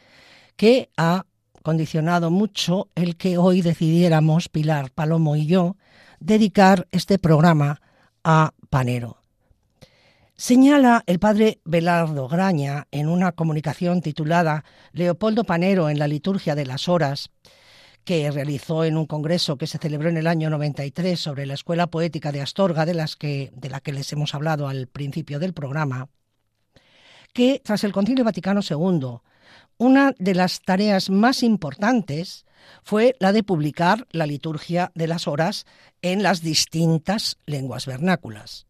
que 0.54 0.90
ha 0.98 1.24
condicionado 1.62 2.30
mucho 2.30 2.88
el 2.94 3.16
que 3.16 3.38
hoy 3.38 3.62
decidiéramos, 3.62 4.50
Pilar 4.50 4.90
Palomo 4.90 5.34
y 5.34 5.46
yo, 5.46 5.76
dedicar 6.20 6.86
este 6.92 7.18
programa 7.18 7.80
a 8.22 8.52
Panero. 8.68 9.16
Señala 10.36 11.04
el 11.06 11.18
padre 11.18 11.60
Belardo 11.64 12.28
Graña 12.28 12.86
en 12.90 13.08
una 13.08 13.32
comunicación 13.32 14.02
titulada 14.02 14.64
Leopoldo 14.92 15.44
Panero 15.44 15.88
en 15.88 15.98
la 15.98 16.08
liturgia 16.08 16.54
de 16.54 16.66
las 16.66 16.86
horas, 16.86 17.30
que 18.04 18.30
realizó 18.30 18.84
en 18.84 18.98
un 18.98 19.06
congreso 19.06 19.56
que 19.56 19.66
se 19.66 19.78
celebró 19.78 20.10
en 20.10 20.18
el 20.18 20.26
año 20.26 20.50
93 20.50 21.18
sobre 21.18 21.46
la 21.46 21.54
Escuela 21.54 21.86
Poética 21.86 22.30
de 22.30 22.42
Astorga, 22.42 22.84
de, 22.84 22.92
las 22.92 23.16
que, 23.16 23.50
de 23.56 23.70
la 23.70 23.80
que 23.80 23.92
les 23.92 24.12
hemos 24.12 24.34
hablado 24.34 24.68
al 24.68 24.86
principio 24.86 25.38
del 25.38 25.54
programa, 25.54 26.10
que 27.32 27.60
tras 27.64 27.84
el 27.84 27.92
Concilio 27.92 28.24
Vaticano 28.24 28.60
II, 28.68 29.18
una 29.78 30.12
de 30.18 30.34
las 30.34 30.60
tareas 30.60 31.10
más 31.10 31.42
importantes 31.42 32.44
fue 32.84 33.16
la 33.18 33.32
de 33.32 33.42
publicar 33.42 34.06
la 34.10 34.26
liturgia 34.26 34.92
de 34.94 35.08
las 35.08 35.26
horas 35.26 35.66
en 36.02 36.22
las 36.22 36.42
distintas 36.42 37.38
lenguas 37.46 37.86
vernáculas. 37.86 38.66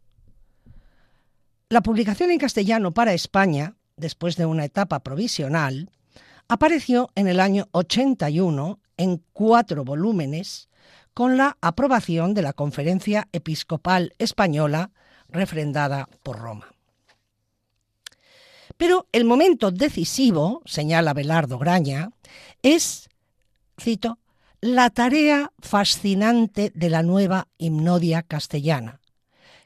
La 1.69 1.83
publicación 1.83 2.31
en 2.31 2.39
castellano 2.39 2.93
para 2.93 3.15
España, 3.15 3.77
después 3.97 4.37
de 4.37 4.47
una 4.47 4.65
etapa 4.65 5.01
provisional, 5.01 5.91
apareció 6.49 7.11
en 7.15 7.29
el 7.29 7.41
año 7.41 7.69
81 7.73 8.79
en 8.97 9.23
cuatro 9.33 9.85
volúmenes 9.85 10.69
con 11.15 11.37
la 11.37 11.57
aprobación 11.61 12.35
de 12.35 12.43
la 12.43 12.53
Conferencia 12.53 13.29
Episcopal 13.33 14.15
Española 14.19 14.91
refrendada 15.29 16.09
por 16.23 16.39
Roma. 16.39 16.73
Pero 18.83 19.07
el 19.13 19.25
momento 19.25 19.71
decisivo, 19.71 20.61
señala 20.65 21.15
Belardo 21.15 21.57
Graña, 21.57 22.11
es, 22.63 23.09
cito, 23.81 24.19
la 24.61 24.91
tarea 24.91 25.53
fascinante 25.61 26.73
de 26.75 26.91
la 26.91 27.05
nueva 27.05 27.47
himnodia 27.59 28.25
castellana, 28.25 29.01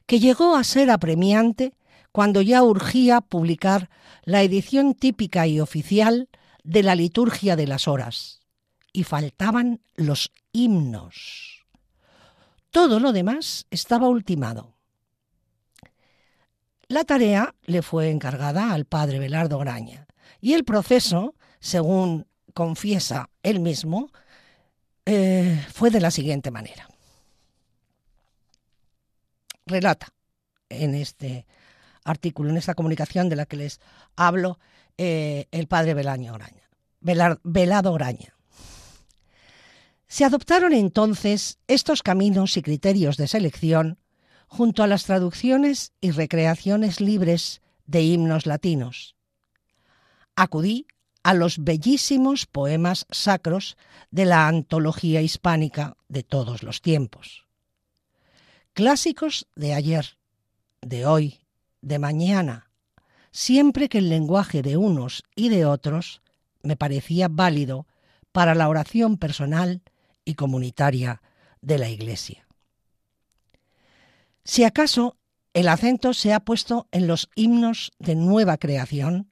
que 0.05 0.19
llegó 0.19 0.55
a 0.55 0.63
ser 0.63 0.91
apremiante 0.91 1.73
cuando 2.11 2.43
ya 2.43 2.61
urgía 2.61 3.21
publicar 3.21 3.89
la 4.21 4.43
edición 4.43 4.93
típica 4.93 5.47
y 5.47 5.61
oficial 5.61 6.29
de 6.63 6.83
la 6.83 6.93
liturgia 6.93 7.55
de 7.55 7.65
las 7.65 7.87
horas, 7.87 8.41
y 8.93 9.03
faltaban 9.03 9.81
los 9.95 10.31
himnos. 10.51 11.65
Todo 12.69 12.99
lo 12.99 13.13
demás 13.13 13.65
estaba 13.71 14.09
ultimado. 14.09 14.76
La 16.89 17.03
tarea 17.03 17.53
le 17.63 17.81
fue 17.81 18.09
encargada 18.09 18.71
al 18.71 18.85
padre 18.85 19.19
Belardo 19.19 19.59
Graña 19.59 20.07
y 20.39 20.53
el 20.53 20.63
proceso, 20.63 21.35
según 21.59 22.27
confiesa 22.53 23.29
él 23.43 23.59
mismo, 23.59 24.09
eh, 25.05 25.65
fue 25.73 25.89
de 25.89 25.99
la 25.99 26.11
siguiente 26.11 26.49
manera. 26.49 26.87
Relata 29.65 30.13
en 30.69 30.95
este 30.95 31.45
artículo, 32.05 32.51
en 32.51 32.57
esta 32.57 32.73
comunicación 32.73 33.27
de 33.27 33.35
la 33.35 33.45
que 33.45 33.57
les 33.57 33.81
hablo, 34.15 34.57
eh, 34.97 35.47
el 35.51 35.67
padre 35.67 35.93
Belaño 35.93 36.33
Graña, 36.33 36.69
Velado 37.01 37.93
Graña. 37.93 38.33
Se 40.07 40.23
adoptaron 40.23 40.71
entonces 40.71 41.59
estos 41.67 42.01
caminos 42.01 42.55
y 42.55 42.61
criterios 42.61 43.17
de 43.17 43.27
selección 43.27 43.99
junto 44.47 44.81
a 44.81 44.87
las 44.87 45.03
traducciones 45.03 45.93
y 46.01 46.11
recreaciones 46.11 46.99
libres 46.99 47.61
de 47.85 48.01
himnos 48.01 48.45
latinos. 48.45 49.15
Acudí 50.35 50.87
a 51.23 51.33
los 51.33 51.63
bellísimos 51.63 52.45
poemas 52.45 53.05
sacros 53.11 53.77
de 54.11 54.25
la 54.25 54.47
antología 54.47 55.21
hispánica 55.21 55.97
de 56.07 56.23
todos 56.23 56.63
los 56.63 56.81
tiempos. 56.81 57.45
Clásicos 58.73 59.47
de 59.55 59.73
ayer, 59.73 60.17
de 60.81 61.05
hoy, 61.05 61.41
de 61.81 61.99
mañana, 61.99 62.71
siempre 63.31 63.89
que 63.89 63.97
el 63.97 64.09
lenguaje 64.09 64.61
de 64.61 64.77
unos 64.77 65.23
y 65.35 65.49
de 65.49 65.65
otros 65.65 66.21
me 66.63 66.77
parecía 66.77 67.27
válido 67.27 67.87
para 68.31 68.55
la 68.55 68.69
oración 68.69 69.17
personal 69.17 69.81
y 70.23 70.35
comunitaria 70.35 71.21
de 71.61 71.77
la 71.77 71.89
Iglesia. 71.89 72.46
Si 74.47 74.63
acaso 74.63 75.17
el 75.53 75.67
acento 75.67 76.13
se 76.13 76.33
ha 76.33 76.39
puesto 76.39 76.87
en 76.91 77.05
los 77.05 77.29
himnos 77.35 77.91
de 77.99 78.15
nueva 78.15 78.57
creación 78.57 79.29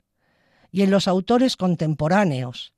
y 0.72 0.82
en 0.82 0.92
los 0.92 1.08
autores 1.08 1.56
contemporáneos, 1.56 2.74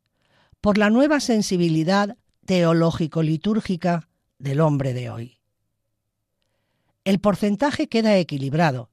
por 0.61 0.77
la 0.77 0.91
nueva 0.91 1.19
sensibilidad 1.19 2.15
teológico-litúrgica 2.45 4.07
del 4.37 4.61
hombre 4.61 4.93
de 4.93 5.09
hoy. 5.09 5.39
El 7.05 7.19
porcentaje 7.19 7.89
queda 7.89 8.15
equilibrado, 8.17 8.91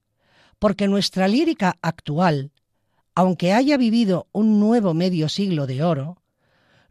porque 0.59 0.89
nuestra 0.89 1.29
lírica 1.29 1.77
actual, 1.83 2.51
aunque 3.15 3.53
haya 3.53 3.77
vivido 3.77 4.27
un 4.33 4.59
nuevo 4.59 4.95
medio 4.95 5.29
siglo 5.29 5.67
de 5.67 5.83
oro, 5.83 6.23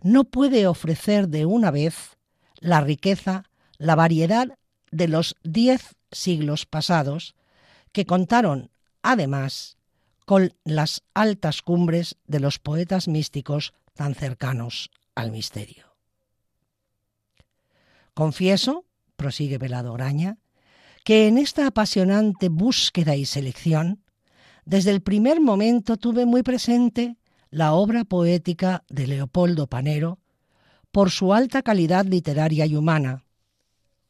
no 0.03 0.25
puede 0.25 0.67
ofrecer 0.67 1.29
de 1.29 1.47
una 1.47 1.71
vez 1.71 2.15
la 2.59 2.79
riqueza, 2.79 3.49
la 3.79 3.95
variedad 3.95 4.59
de 4.91 5.07
los 5.07 5.35
diez 5.43 5.95
siglos 6.13 6.65
pasados, 6.65 7.35
que 7.91 8.05
contaron, 8.05 8.71
además, 9.01 9.77
con 10.25 10.53
las 10.63 11.03
altas 11.13 11.61
cumbres 11.61 12.17
de 12.25 12.39
los 12.39 12.59
poetas 12.59 13.07
místicos 13.07 13.73
tan 13.93 14.15
cercanos 14.15 14.89
al 15.15 15.31
misterio. 15.31 15.95
Confieso, 18.13 18.85
prosigue 19.15 19.57
Velado 19.57 19.93
Graña, 19.93 20.37
que 21.03 21.27
en 21.27 21.37
esta 21.37 21.67
apasionante 21.67 22.49
búsqueda 22.49 23.15
y 23.15 23.25
selección, 23.25 24.03
desde 24.65 24.91
el 24.91 25.01
primer 25.01 25.41
momento 25.41 25.97
tuve 25.97 26.25
muy 26.25 26.43
presente 26.43 27.17
la 27.49 27.73
obra 27.73 28.05
poética 28.05 28.83
de 28.89 29.07
Leopoldo 29.07 29.67
Panero 29.67 30.19
por 30.91 31.11
su 31.11 31.33
alta 31.33 31.61
calidad 31.63 32.05
literaria 32.05 32.65
y 32.65 32.75
humana, 32.75 33.25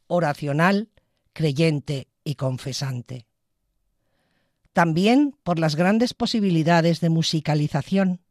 oracional 0.06 0.90
creyente 1.34 2.08
y 2.24 2.36
confesante. 2.36 3.26
También 4.72 5.36
por 5.42 5.58
las 5.58 5.76
grandes 5.76 6.14
posibilidades 6.14 7.00
de 7.00 7.10
musicalización, 7.10 8.22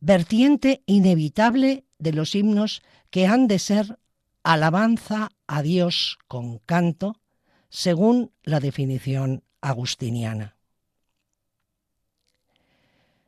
vertiente 0.00 0.82
inevitable 0.86 1.84
de 1.98 2.12
los 2.12 2.34
himnos 2.34 2.82
que 3.10 3.26
han 3.26 3.46
de 3.46 3.58
ser 3.58 3.98
alabanza 4.42 5.30
a 5.46 5.62
Dios 5.62 6.18
con 6.28 6.58
canto, 6.58 7.20
según 7.68 8.32
la 8.42 8.60
definición 8.60 9.42
agustiniana. 9.60 10.56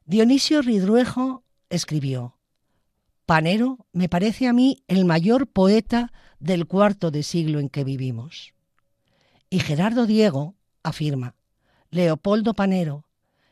Dionisio 0.04 0.62
Ridruejo 0.62 1.42
escribió, 1.68 2.36
Panero 3.24 3.86
me 3.92 4.08
parece 4.08 4.46
a 4.46 4.52
mí 4.52 4.84
el 4.86 5.04
mayor 5.04 5.48
poeta 5.48 6.12
del 6.38 6.66
cuarto 6.66 7.10
de 7.10 7.24
siglo 7.24 7.58
en 7.58 7.68
que 7.68 7.82
vivimos. 7.82 8.55
Y 9.56 9.60
Gerardo 9.60 10.04
Diego 10.04 10.54
afirma, 10.82 11.34
Leopoldo 11.88 12.52
Panero, 12.52 13.06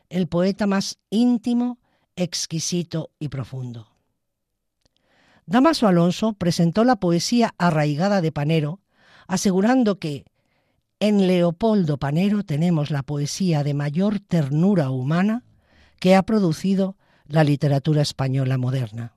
el 0.07 0.27
poeta 0.27 0.67
más 0.67 0.99
íntimo, 1.09 1.79
exquisito 2.15 3.09
y 3.17 3.29
profundo. 3.29 3.87
Damaso 5.47 5.87
Alonso 5.87 6.33
presentó 6.33 6.83
la 6.83 6.97
poesía 6.97 7.55
arraigada 7.57 8.21
de 8.21 8.31
Panero, 8.31 8.81
asegurando 9.25 9.97
que 9.97 10.25
en 10.99 11.25
Leopoldo 11.25 11.97
Panero 11.97 12.43
tenemos 12.43 12.91
la 12.91 13.01
poesía 13.01 13.63
de 13.63 13.73
mayor 13.73 14.19
ternura 14.19 14.91
humana 14.91 15.43
que 15.99 16.15
ha 16.15 16.21
producido 16.21 16.97
la 17.25 17.43
literatura 17.43 18.03
española 18.03 18.59
moderna 18.59 19.15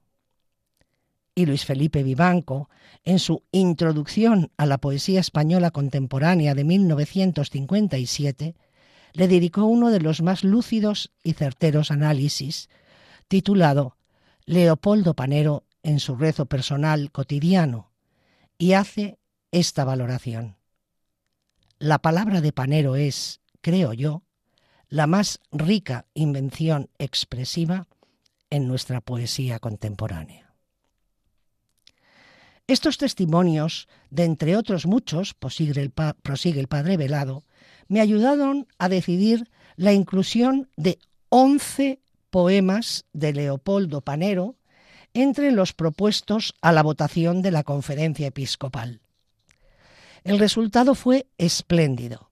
y 1.39 1.47
Luis 1.47 1.65
Felipe 1.65 2.03
Vivanco, 2.03 2.69
en 3.05 3.21
su 3.21 3.45
Introducción 3.53 4.51
a 4.57 4.67
la 4.67 4.79
Poesía 4.79 5.21
Española 5.21 5.71
Contemporánea 5.71 6.57
de 6.57 6.65
1957, 6.65 8.57
le 9.13 9.29
dedicó 9.29 9.65
uno 9.65 9.91
de 9.93 10.01
los 10.01 10.21
más 10.21 10.43
lúcidos 10.43 11.13
y 11.23 11.35
certeros 11.35 11.93
análisis, 11.93 12.69
titulado 13.29 13.97
Leopoldo 14.47 15.15
Panero 15.15 15.63
en 15.85 16.01
su 16.01 16.17
rezo 16.17 16.47
personal 16.47 17.13
cotidiano, 17.13 17.93
y 18.59 18.73
hace 18.73 19.21
esta 19.53 19.85
valoración. 19.85 20.57
La 21.79 22.01
palabra 22.01 22.41
de 22.41 22.53
Panero 22.53 22.97
es, 22.97 23.43
creo 23.61 23.93
yo, 23.93 24.25
la 24.89 25.07
más 25.07 25.39
rica 25.53 26.07
invención 26.15 26.91
expresiva 26.99 27.87
en 28.51 28.67
nuestra 28.67 29.01
poesía 29.01 29.61
contemporánea. 29.61 30.48
Estos 32.69 32.99
testimonios, 32.99 33.89
de 34.11 34.25
entre 34.25 34.55
otros 34.55 34.85
muchos, 34.85 35.33
prosigue 35.33 35.81
el, 35.81 36.69
padre 36.69 36.99
Velado, 36.99 37.45
me 37.89 38.03
ayudaron 38.03 38.69
a 38.77 38.91
decidir 38.91 39.49
la 39.77 39.95
inclusión 39.95 40.69
de 40.77 40.99
11 41.31 42.03
poemas 42.29 43.07
de 43.15 43.33
Leopoldo 43.33 44.03
Panero 44.03 44.57
entre 45.15 45.51
los 45.51 45.73
propuestos 45.73 46.55
a 46.61 46.73
la 46.73 46.83
votación 46.83 47.41
de 47.41 47.53
la 47.53 47.63
conferencia 47.63 48.27
episcopal. 48.27 49.01
El 50.23 50.39
resultado 50.39 50.95
fue 50.95 51.27
espléndido. 51.39 52.31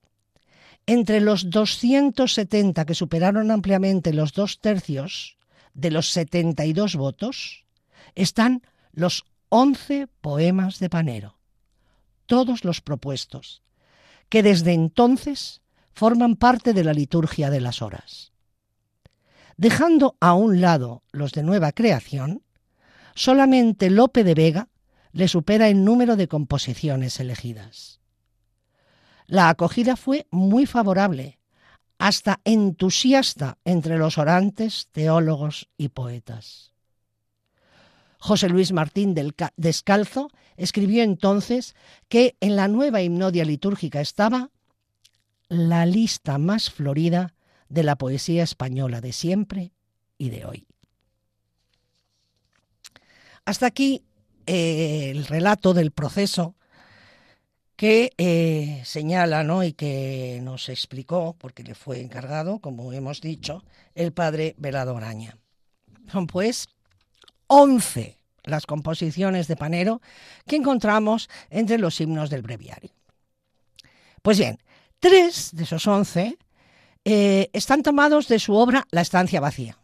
Entre 0.85 1.19
los 1.19 1.49
270 1.49 2.85
que 2.85 2.93
superaron 2.93 3.49
ampliamente 3.49 4.13
los 4.13 4.33
dos 4.33 4.59
tercios 4.59 5.39
de 5.73 5.89
los 5.89 6.11
72 6.11 6.95
votos 6.95 7.65
están 8.13 8.61
los 8.91 9.25
once 9.49 10.07
poemas 10.21 10.79
de 10.79 10.89
Panero, 10.89 11.37
todos 12.25 12.63
los 12.63 12.81
propuestos, 12.81 13.61
que 14.29 14.43
desde 14.43 14.73
entonces 14.73 15.61
forman 15.93 16.35
parte 16.35 16.73
de 16.73 16.83
la 16.83 16.93
liturgia 16.93 17.49
de 17.49 17.61
las 17.61 17.81
horas. 17.81 18.33
Dejando 19.55 20.15
a 20.19 20.33
un 20.33 20.61
lado 20.61 21.03
los 21.11 21.31
de 21.31 21.43
nueva 21.43 21.71
creación, 21.71 22.43
solamente 23.15 23.89
Lope 23.89 24.23
de 24.23 24.35
Vega 24.35 24.69
le 25.11 25.27
supera 25.27 25.69
en 25.69 25.83
número 25.83 26.15
de 26.15 26.27
composiciones 26.27 27.19
elegidas. 27.19 27.99
La 29.25 29.49
acogida 29.49 29.95
fue 29.95 30.27
muy 30.29 30.65
favorable, 30.67 31.39
hasta 31.97 32.39
entusiasta 32.43 33.57
entre 33.65 33.97
los 33.97 34.17
orantes, 34.17 34.89
teólogos 34.91 35.69
y 35.77 35.89
poetas. 35.89 36.76
José 38.27 38.49
Luis 38.49 38.73
Martín 38.73 39.13
del 39.13 39.33
Descalzo 39.55 40.29
escribió 40.57 41.01
entonces 41.01 41.75
que 42.09 42.35
en 42.41 42.57
la 42.57 42.67
nueva 42.67 43.01
himnodia 43.01 43.45
litúrgica 43.45 44.01
estaba 44.01 44.51
la 45.47 45.85
lista 45.85 46.37
más 46.37 46.69
florida 46.69 47.35
de 47.69 47.83
la 47.83 47.95
poesía 47.95 48.43
española 48.43 48.99
de 48.99 49.13
siempre 49.13 49.71
y 50.17 50.29
de 50.29 50.43
hoy. 50.43 50.67
Hasta 53.45 53.65
aquí 53.65 54.03
eh, 54.45 55.09
el 55.09 55.25
relato 55.25 55.73
del 55.73 55.91
proceso 55.91 56.57
que 57.77 58.11
eh, 58.17 58.81
señala 58.83 59.45
¿no? 59.45 59.63
y 59.63 59.71
que 59.71 60.41
nos 60.43 60.67
explicó, 60.67 61.33
porque 61.39 61.63
le 61.63 61.75
fue 61.75 62.01
encargado, 62.01 62.59
como 62.59 62.91
hemos 62.91 63.21
dicho, 63.21 63.63
el 63.95 64.11
padre 64.11 64.53
Velado 64.57 64.97
Araña. 64.97 65.37
Pues 66.29 66.67
11 67.47 68.17
las 68.43 68.65
composiciones 68.65 69.47
de 69.47 69.55
Panero 69.55 70.01
que 70.47 70.55
encontramos 70.55 71.29
entre 71.49 71.77
los 71.77 71.99
himnos 71.99 72.29
del 72.29 72.41
breviario. 72.41 72.91
Pues 74.21 74.39
bien, 74.39 74.57
tres 74.99 75.51
de 75.53 75.63
esos 75.63 75.85
once 75.87 76.37
eh, 77.03 77.49
están 77.53 77.83
tomados 77.83 78.27
de 78.27 78.39
su 78.39 78.55
obra 78.55 78.87
La 78.91 79.01
estancia 79.01 79.39
vacía 79.39 79.77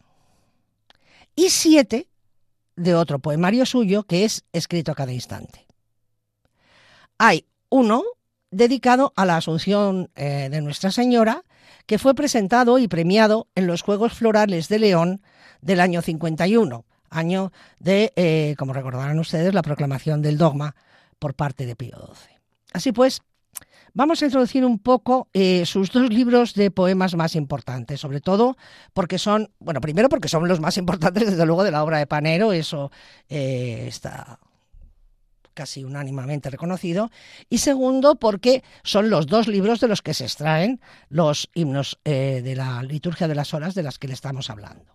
y 1.36 1.50
siete 1.50 2.08
de 2.76 2.94
otro 2.94 3.18
poemario 3.18 3.66
suyo 3.66 4.04
que 4.04 4.24
es 4.24 4.44
escrito 4.52 4.92
a 4.92 4.94
cada 4.94 5.12
instante. 5.12 5.66
Hay 7.18 7.46
uno 7.68 8.02
dedicado 8.50 9.12
a 9.16 9.24
la 9.24 9.36
Asunción 9.36 10.10
eh, 10.14 10.48
de 10.50 10.60
Nuestra 10.60 10.90
Señora, 10.90 11.44
que 11.86 11.98
fue 11.98 12.14
presentado 12.14 12.78
y 12.78 12.88
premiado 12.88 13.48
en 13.54 13.66
los 13.66 13.82
Juegos 13.82 14.14
Florales 14.14 14.68
de 14.68 14.78
León 14.78 15.22
del 15.60 15.80
año 15.80 16.02
51, 16.02 16.84
año 17.14 17.52
de, 17.78 18.12
eh, 18.16 18.54
como 18.58 18.72
recordarán 18.72 19.18
ustedes, 19.18 19.54
la 19.54 19.62
proclamación 19.62 20.22
del 20.22 20.38
dogma 20.38 20.74
por 21.18 21.34
parte 21.34 21.66
de 21.66 21.76
Pío 21.76 21.96
XII. 21.96 22.38
Así 22.72 22.92
pues, 22.92 23.22
vamos 23.92 24.22
a 24.22 24.24
introducir 24.26 24.64
un 24.64 24.78
poco 24.78 25.28
eh, 25.32 25.64
sus 25.66 25.90
dos 25.90 26.10
libros 26.10 26.54
de 26.54 26.70
poemas 26.70 27.14
más 27.14 27.34
importantes, 27.36 28.00
sobre 28.00 28.20
todo 28.20 28.56
porque 28.92 29.18
son, 29.18 29.50
bueno, 29.58 29.80
primero 29.80 30.08
porque 30.08 30.28
son 30.28 30.46
los 30.48 30.60
más 30.60 30.76
importantes, 30.76 31.30
desde 31.30 31.46
luego, 31.46 31.64
de 31.64 31.70
la 31.70 31.82
obra 31.82 31.98
de 31.98 32.06
Panero, 32.06 32.52
eso 32.52 32.90
está 33.28 34.38
casi 35.54 35.84
unánimamente 35.84 36.50
reconocido, 36.50 37.10
y 37.48 37.58
segundo 37.58 38.16
porque 38.16 38.62
son 38.82 39.08
los 39.08 39.26
dos 39.26 39.48
libros 39.48 39.80
de 39.80 39.88
los 39.88 40.02
que 40.02 40.12
se 40.12 40.24
extraen 40.24 40.80
los 41.08 41.48
himnos 41.54 41.98
eh, 42.04 42.42
de 42.44 42.56
la 42.56 42.82
liturgia 42.82 43.28
de 43.28 43.34
las 43.34 43.54
horas 43.54 43.74
de 43.74 43.84
las 43.84 43.98
que 43.98 44.08
le 44.08 44.14
estamos 44.14 44.50
hablando. 44.50 44.92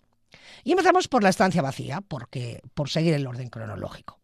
Y 0.64 0.72
empezamos 0.72 1.08
por 1.08 1.24
la 1.24 1.30
estancia 1.30 1.62
vacía, 1.62 2.02
porque, 2.08 2.62
por 2.74 2.90
seguir 2.90 3.14
el 3.14 3.28
orden 3.28 3.50
cronológico. 3.50 4.20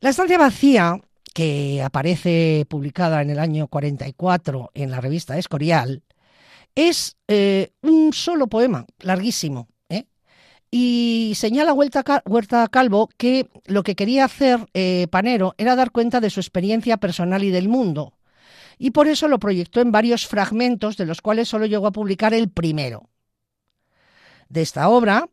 La 0.00 0.10
estancia 0.10 0.38
vacía, 0.38 1.00
que 1.34 1.82
aparece 1.82 2.66
publicada 2.68 3.22
en 3.22 3.30
el 3.30 3.38
año 3.38 3.68
44 3.68 4.70
en 4.74 4.90
la 4.90 5.00
revista 5.00 5.38
Escorial, 5.38 6.02
es 6.74 7.16
eh, 7.28 7.72
un 7.82 8.12
solo 8.12 8.48
poema, 8.48 8.86
larguísimo, 9.00 9.68
y 10.70 11.32
señala 11.36 11.72
Huerta 11.72 12.68
Calvo 12.68 13.08
que 13.16 13.48
lo 13.66 13.82
que 13.82 13.94
quería 13.94 14.24
hacer 14.24 14.66
eh, 14.74 15.06
Panero 15.10 15.54
era 15.58 15.76
dar 15.76 15.90
cuenta 15.90 16.20
de 16.20 16.30
su 16.30 16.40
experiencia 16.40 16.96
personal 16.96 17.44
y 17.44 17.50
del 17.50 17.68
mundo. 17.68 18.12
Y 18.78 18.90
por 18.90 19.08
eso 19.08 19.28
lo 19.28 19.38
proyectó 19.38 19.80
en 19.80 19.92
varios 19.92 20.26
fragmentos, 20.26 20.96
de 20.96 21.06
los 21.06 21.22
cuales 21.22 21.48
solo 21.48 21.66
llegó 21.66 21.86
a 21.86 21.92
publicar 21.92 22.34
el 22.34 22.50
primero. 22.50 23.08
De 24.48 24.62
esta 24.62 24.88
obra, 24.88 25.28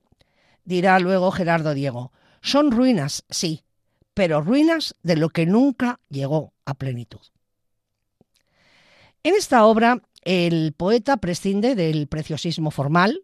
dirá 0.66 1.00
luego 1.00 1.32
Gerardo 1.32 1.74
Diego, 1.74 2.12
son 2.42 2.72
ruinas, 2.72 3.24
sí, 3.30 3.64
pero 4.14 4.42
ruinas 4.42 4.96
de 5.04 5.16
lo 5.16 5.30
que 5.30 5.46
nunca 5.46 6.00
llegó 6.10 6.54
a 6.66 6.74
plenitud. 6.74 7.22
En 9.24 9.36
esta 9.36 9.66
obra, 9.66 10.02
el 10.24 10.74
poeta 10.74 11.18
prescinde 11.18 11.76
del 11.76 12.08
preciosismo 12.08 12.72
formal, 12.72 13.24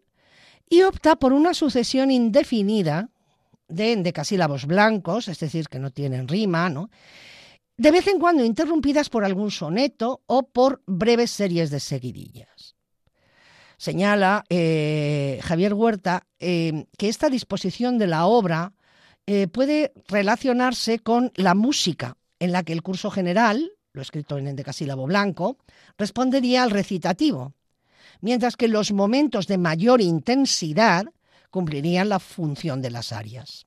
y 0.68 0.82
opta 0.82 1.16
por 1.16 1.32
una 1.32 1.52
sucesión 1.52 2.10
indefinida 2.12 3.10
de 3.68 3.92
endecasílabos 3.92 4.66
blancos, 4.66 5.26
es 5.28 5.40
decir, 5.40 5.68
que 5.68 5.80
no 5.80 5.90
tienen 5.90 6.28
rima, 6.28 6.70
¿no? 6.70 6.90
de 7.80 7.90
vez 7.92 8.06
en 8.08 8.18
cuando 8.18 8.44
interrumpidas 8.44 9.08
por 9.08 9.24
algún 9.24 9.50
soneto 9.50 10.20
o 10.26 10.42
por 10.42 10.82
breves 10.84 11.30
series 11.30 11.70
de 11.70 11.80
seguidillas. 11.80 12.59
Señala 13.80 14.44
eh, 14.50 15.40
Javier 15.42 15.72
Huerta 15.72 16.26
eh, 16.38 16.84
que 16.98 17.08
esta 17.08 17.30
disposición 17.30 17.96
de 17.96 18.08
la 18.08 18.26
obra 18.26 18.74
eh, 19.26 19.48
puede 19.48 19.94
relacionarse 20.06 20.98
con 20.98 21.32
la 21.34 21.54
música, 21.54 22.18
en 22.40 22.52
la 22.52 22.62
que 22.62 22.74
el 22.74 22.82
curso 22.82 23.10
general, 23.10 23.72
lo 23.94 24.02
escrito 24.02 24.36
en 24.36 24.48
endecasílabo 24.48 25.06
blanco, 25.06 25.56
respondería 25.96 26.62
al 26.62 26.72
recitativo, 26.72 27.54
mientras 28.20 28.58
que 28.58 28.68
los 28.68 28.92
momentos 28.92 29.46
de 29.46 29.56
mayor 29.56 30.02
intensidad 30.02 31.06
cumplirían 31.48 32.10
la 32.10 32.18
función 32.18 32.82
de 32.82 32.90
las 32.90 33.12
áreas. 33.12 33.66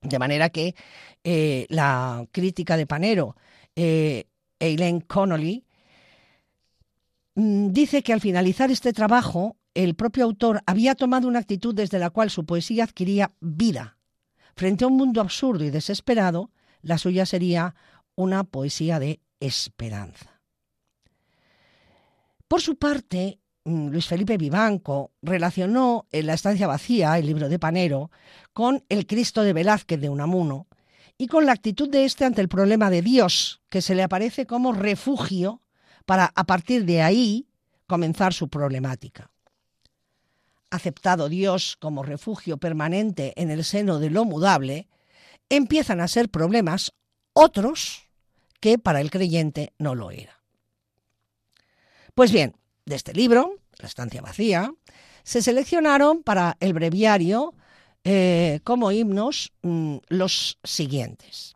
De 0.00 0.18
manera 0.18 0.50
que 0.50 0.74
la 1.68 2.26
crítica 2.32 2.76
de 2.76 2.88
Panero, 2.88 3.36
Eileen 3.76 5.00
Connolly, 5.02 5.64
dice 7.34 8.02
que 8.02 8.12
al 8.12 8.20
finalizar 8.20 8.70
este 8.70 8.92
trabajo, 8.92 9.56
el 9.74 9.94
propio 9.94 10.24
autor 10.24 10.62
había 10.66 10.94
tomado 10.94 11.28
una 11.28 11.38
actitud 11.38 11.74
desde 11.74 11.98
la 11.98 12.10
cual 12.10 12.30
su 12.30 12.44
poesía 12.44 12.84
adquiría 12.84 13.32
vida. 13.40 13.98
Frente 14.54 14.84
a 14.84 14.88
un 14.88 14.96
mundo 14.96 15.20
absurdo 15.20 15.64
y 15.64 15.70
desesperado, 15.70 16.50
la 16.82 16.98
suya 16.98 17.24
sería 17.24 17.74
una 18.14 18.44
poesía 18.44 18.98
de 18.98 19.20
esperanza. 19.40 20.40
Por 22.48 22.60
su 22.60 22.76
parte, 22.76 23.40
Mm, 23.64 23.88
Luis 23.88 24.06
Felipe 24.06 24.36
Vivanco 24.36 25.12
relacionó 25.22 26.06
en 26.10 26.26
La 26.26 26.34
estancia 26.34 26.66
vacía, 26.66 27.16
el 27.18 27.26
libro 27.26 27.48
de 27.48 27.58
Panero, 27.58 28.10
con 28.52 28.84
el 28.88 29.06
Cristo 29.06 29.42
de 29.42 29.52
Velázquez 29.52 30.00
de 30.00 30.08
Unamuno 30.08 30.66
y 31.16 31.28
con 31.28 31.46
la 31.46 31.52
actitud 31.52 31.88
de 31.88 32.04
éste 32.04 32.24
ante 32.24 32.40
el 32.40 32.48
problema 32.48 32.90
de 32.90 33.02
Dios, 33.02 33.62
que 33.68 33.82
se 33.82 33.94
le 33.94 34.02
aparece 34.02 34.46
como 34.46 34.72
refugio 34.72 35.61
para 36.04 36.32
a 36.34 36.44
partir 36.44 36.84
de 36.84 37.02
ahí 37.02 37.46
comenzar 37.86 38.32
su 38.32 38.48
problemática. 38.48 39.30
Aceptado 40.70 41.28
Dios 41.28 41.76
como 41.78 42.02
refugio 42.02 42.56
permanente 42.56 43.34
en 43.36 43.50
el 43.50 43.64
seno 43.64 43.98
de 43.98 44.10
lo 44.10 44.24
mudable, 44.24 44.88
empiezan 45.48 46.00
a 46.00 46.08
ser 46.08 46.30
problemas 46.30 46.92
otros 47.34 48.08
que 48.60 48.78
para 48.78 49.00
el 49.00 49.10
creyente 49.10 49.72
no 49.78 49.94
lo 49.94 50.10
era. 50.10 50.40
Pues 52.14 52.32
bien, 52.32 52.56
de 52.86 52.96
este 52.96 53.12
libro, 53.12 53.58
La 53.78 53.88
estancia 53.88 54.22
vacía, 54.22 54.72
se 55.24 55.42
seleccionaron 55.42 56.22
para 56.22 56.56
el 56.60 56.72
breviario 56.72 57.54
eh, 58.04 58.60
como 58.64 58.92
himnos 58.92 59.52
mm, 59.62 59.98
los 60.08 60.58
siguientes. 60.64 61.54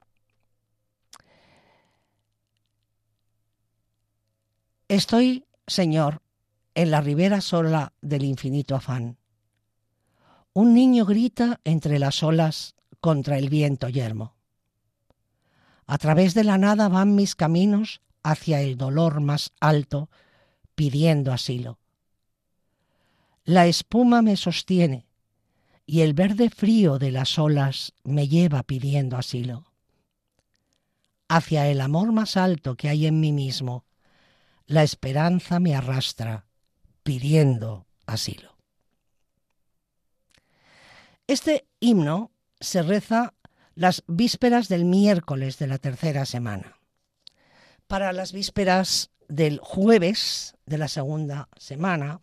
Estoy, 4.88 5.46
Señor, 5.66 6.22
en 6.76 6.92
la 6.92 7.00
ribera 7.00 7.40
sola 7.40 7.92
del 8.02 8.22
infinito 8.22 8.76
afán. 8.76 9.18
Un 10.52 10.74
niño 10.74 11.04
grita 11.04 11.60
entre 11.64 11.98
las 11.98 12.22
olas 12.22 12.76
contra 13.00 13.36
el 13.36 13.48
viento 13.48 13.88
yermo. 13.88 14.36
A 15.86 15.98
través 15.98 16.34
de 16.34 16.44
la 16.44 16.56
nada 16.56 16.88
van 16.88 17.16
mis 17.16 17.34
caminos 17.34 18.00
hacia 18.22 18.60
el 18.60 18.76
dolor 18.76 19.20
más 19.20 19.52
alto 19.58 20.08
pidiendo 20.76 21.32
asilo. 21.32 21.80
La 23.44 23.66
espuma 23.66 24.22
me 24.22 24.36
sostiene 24.36 25.08
y 25.84 26.02
el 26.02 26.14
verde 26.14 26.48
frío 26.48 27.00
de 27.00 27.10
las 27.10 27.40
olas 27.40 27.92
me 28.04 28.28
lleva 28.28 28.62
pidiendo 28.62 29.16
asilo. 29.16 29.72
Hacia 31.28 31.68
el 31.68 31.80
amor 31.80 32.12
más 32.12 32.36
alto 32.36 32.76
que 32.76 32.88
hay 32.88 33.06
en 33.06 33.18
mí 33.18 33.32
mismo, 33.32 33.84
la 34.66 34.82
esperanza 34.82 35.60
me 35.60 35.74
arrastra 35.74 36.46
pidiendo 37.02 37.86
asilo. 38.06 38.56
Este 41.26 41.66
himno 41.80 42.32
se 42.60 42.82
reza 42.82 43.34
las 43.74 44.04
vísperas 44.06 44.68
del 44.68 44.84
miércoles 44.84 45.58
de 45.58 45.66
la 45.66 45.78
tercera 45.78 46.24
semana. 46.24 46.78
Para 47.86 48.12
las 48.12 48.32
vísperas 48.32 49.10
del 49.28 49.58
jueves 49.58 50.56
de 50.66 50.78
la 50.78 50.88
segunda 50.88 51.48
semana, 51.56 52.20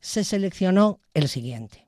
se 0.00 0.24
seleccionó 0.24 1.00
el 1.14 1.28
siguiente. 1.28 1.86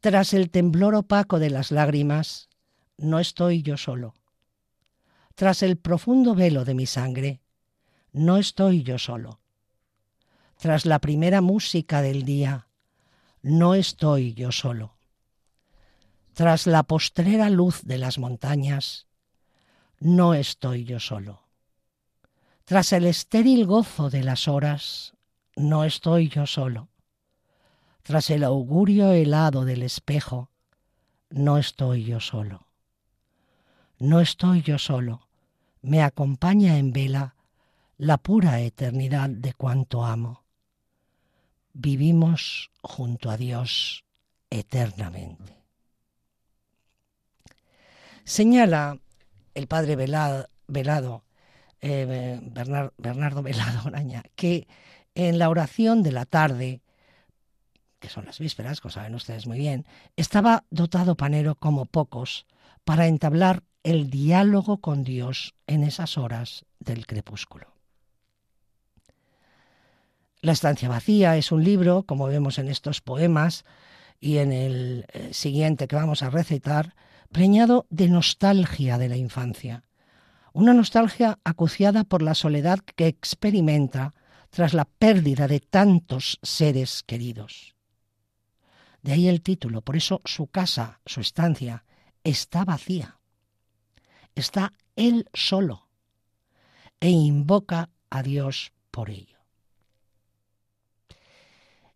Tras 0.00 0.34
el 0.34 0.50
temblor 0.50 0.96
opaco 0.96 1.38
de 1.38 1.50
las 1.50 1.70
lágrimas, 1.70 2.48
no 2.96 3.20
estoy 3.20 3.62
yo 3.62 3.76
solo. 3.76 4.14
Tras 5.34 5.62
el 5.62 5.78
profundo 5.78 6.34
velo 6.34 6.64
de 6.64 6.74
mi 6.74 6.86
sangre, 6.86 7.40
no 8.12 8.36
estoy 8.36 8.82
yo 8.82 8.98
solo. 8.98 9.40
Tras 10.58 10.86
la 10.86 11.00
primera 11.00 11.40
música 11.40 12.02
del 12.02 12.24
día, 12.24 12.68
no 13.40 13.74
estoy 13.74 14.34
yo 14.34 14.52
solo. 14.52 14.96
Tras 16.34 16.66
la 16.66 16.82
postrera 16.82 17.50
luz 17.50 17.82
de 17.82 17.98
las 17.98 18.18
montañas, 18.18 19.06
no 19.98 20.34
estoy 20.34 20.84
yo 20.84 21.00
solo. 21.00 21.42
Tras 22.64 22.92
el 22.92 23.06
estéril 23.06 23.66
gozo 23.66 24.10
de 24.10 24.22
las 24.22 24.48
horas, 24.48 25.14
no 25.56 25.84
estoy 25.84 26.28
yo 26.28 26.46
solo. 26.46 26.88
Tras 28.02 28.30
el 28.30 28.44
augurio 28.44 29.12
helado 29.12 29.64
del 29.64 29.82
espejo, 29.82 30.50
no 31.30 31.58
estoy 31.58 32.04
yo 32.04 32.20
solo. 32.20 32.71
No 34.02 34.18
estoy 34.20 34.62
yo 34.62 34.80
solo. 34.80 35.28
Me 35.80 36.02
acompaña 36.02 36.76
en 36.76 36.92
vela 36.92 37.36
la 37.98 38.18
pura 38.18 38.58
eternidad 38.58 39.30
de 39.30 39.54
cuanto 39.54 40.04
amo. 40.04 40.42
Vivimos 41.72 42.72
junto 42.82 43.30
a 43.30 43.36
Dios 43.36 44.04
eternamente. 44.50 45.56
Señala 48.24 48.98
el 49.54 49.68
padre 49.68 49.94
Velado, 49.94 51.24
eh, 51.80 52.40
Bernardo 52.98 53.42
Velado 53.44 53.82
Oraña, 53.86 54.24
que 54.34 54.66
en 55.14 55.38
la 55.38 55.48
oración 55.48 56.02
de 56.02 56.10
la 56.10 56.26
tarde, 56.26 56.82
que 58.00 58.08
son 58.08 58.24
las 58.24 58.40
vísperas, 58.40 58.80
como 58.80 58.90
saben 58.90 59.14
ustedes 59.14 59.46
muy 59.46 59.58
bien, 59.58 59.86
estaba 60.16 60.64
dotado 60.70 61.16
Panero 61.16 61.54
como 61.54 61.86
pocos 61.86 62.48
para 62.84 63.06
entablar 63.06 63.62
el 63.82 64.10
diálogo 64.10 64.80
con 64.80 65.04
Dios 65.04 65.54
en 65.66 65.82
esas 65.82 66.18
horas 66.18 66.64
del 66.78 67.06
crepúsculo. 67.06 67.72
La 70.40 70.52
estancia 70.52 70.88
vacía 70.88 71.36
es 71.36 71.52
un 71.52 71.62
libro, 71.62 72.02
como 72.02 72.26
vemos 72.26 72.58
en 72.58 72.68
estos 72.68 73.00
poemas 73.00 73.64
y 74.20 74.38
en 74.38 74.52
el 74.52 75.06
eh, 75.12 75.32
siguiente 75.32 75.86
que 75.86 75.96
vamos 75.96 76.22
a 76.22 76.30
recitar, 76.30 76.94
preñado 77.30 77.86
de 77.90 78.08
nostalgia 78.08 78.98
de 78.98 79.08
la 79.08 79.16
infancia. 79.16 79.84
Una 80.52 80.74
nostalgia 80.74 81.38
acuciada 81.44 82.04
por 82.04 82.22
la 82.22 82.34
soledad 82.34 82.80
que 82.80 83.06
experimenta 83.06 84.12
tras 84.50 84.74
la 84.74 84.84
pérdida 84.84 85.48
de 85.48 85.60
tantos 85.60 86.38
seres 86.42 87.02
queridos. 87.04 87.74
De 89.00 89.12
ahí 89.12 89.28
el 89.28 89.42
título, 89.42 89.80
por 89.82 89.96
eso 89.96 90.20
su 90.24 90.48
casa, 90.48 91.00
su 91.06 91.20
estancia, 91.20 91.84
está 92.22 92.64
vacía. 92.64 93.18
Está 94.34 94.72
él 94.96 95.28
solo 95.32 95.88
e 97.00 97.10
invoca 97.10 97.90
a 98.10 98.22
Dios 98.22 98.72
por 98.90 99.10
ello. 99.10 99.38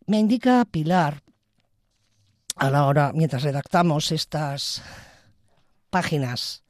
Me 0.06 0.18
indica 0.18 0.64
Pilar, 0.64 1.22
a 2.56 2.70
la 2.70 2.86
hora, 2.86 3.12
mientras 3.14 3.42
redactamos 3.42 4.12
estas 4.12 4.82
páginas 5.90 6.64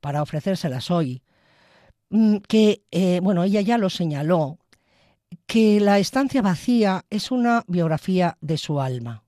para 0.00 0.22
ofrecérselas 0.22 0.90
hoy, 0.90 1.22
mm, 2.10 2.36
que, 2.48 2.82
eh, 2.90 3.20
bueno, 3.22 3.44
ella 3.44 3.60
ya 3.60 3.76
lo 3.76 3.90
señaló, 3.90 4.58
que 5.46 5.80
la 5.80 5.98
estancia 5.98 6.42
vacía 6.42 7.04
es 7.10 7.30
una 7.30 7.64
biografía 7.66 8.38
de 8.40 8.56
su 8.56 8.80
alma. 8.80 9.24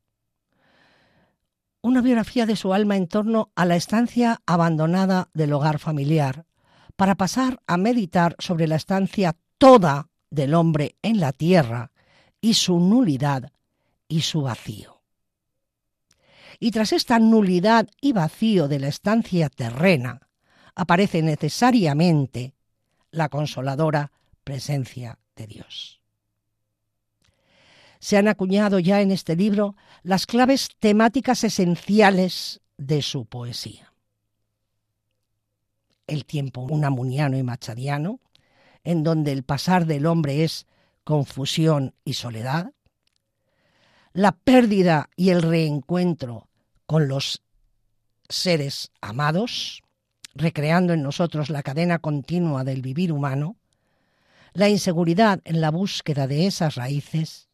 Una 1.84 2.00
biografía 2.00 2.46
de 2.46 2.54
su 2.54 2.72
alma 2.72 2.96
en 2.96 3.08
torno 3.08 3.50
a 3.56 3.64
la 3.64 3.74
estancia 3.74 4.40
abandonada 4.46 5.28
del 5.34 5.52
hogar 5.52 5.80
familiar, 5.80 6.46
para 6.94 7.16
pasar 7.16 7.60
a 7.66 7.76
meditar 7.76 8.36
sobre 8.38 8.68
la 8.68 8.76
estancia 8.76 9.36
toda 9.58 10.08
del 10.30 10.54
hombre 10.54 10.94
en 11.02 11.18
la 11.18 11.32
tierra 11.32 11.90
y 12.40 12.54
su 12.54 12.78
nulidad 12.78 13.52
y 14.06 14.20
su 14.20 14.42
vacío. 14.42 15.02
Y 16.60 16.70
tras 16.70 16.92
esta 16.92 17.18
nulidad 17.18 17.88
y 18.00 18.12
vacío 18.12 18.68
de 18.68 18.78
la 18.78 18.86
estancia 18.86 19.48
terrena, 19.48 20.28
aparece 20.76 21.20
necesariamente 21.20 22.54
la 23.10 23.28
consoladora 23.28 24.12
presencia 24.44 25.18
de 25.34 25.46
Dios. 25.48 26.01
Se 28.02 28.16
han 28.16 28.26
acuñado 28.26 28.80
ya 28.80 29.00
en 29.00 29.12
este 29.12 29.36
libro 29.36 29.76
las 30.02 30.26
claves 30.26 30.70
temáticas 30.80 31.44
esenciales 31.44 32.60
de 32.76 33.00
su 33.00 33.26
poesía. 33.26 33.92
El 36.08 36.24
tiempo 36.24 36.62
unamuniano 36.62 37.38
y 37.38 37.44
machadiano, 37.44 38.18
en 38.82 39.04
donde 39.04 39.30
el 39.30 39.44
pasar 39.44 39.86
del 39.86 40.06
hombre 40.06 40.42
es 40.42 40.66
confusión 41.04 41.94
y 42.04 42.14
soledad, 42.14 42.72
la 44.12 44.32
pérdida 44.32 45.08
y 45.14 45.30
el 45.30 45.40
reencuentro 45.40 46.48
con 46.86 47.06
los 47.06 47.44
seres 48.28 48.90
amados, 49.00 49.80
recreando 50.34 50.92
en 50.92 51.04
nosotros 51.04 51.50
la 51.50 51.62
cadena 51.62 52.00
continua 52.00 52.64
del 52.64 52.82
vivir 52.82 53.12
humano, 53.12 53.58
la 54.54 54.68
inseguridad 54.68 55.40
en 55.44 55.60
la 55.60 55.70
búsqueda 55.70 56.26
de 56.26 56.48
esas 56.48 56.74
raíces, 56.74 57.48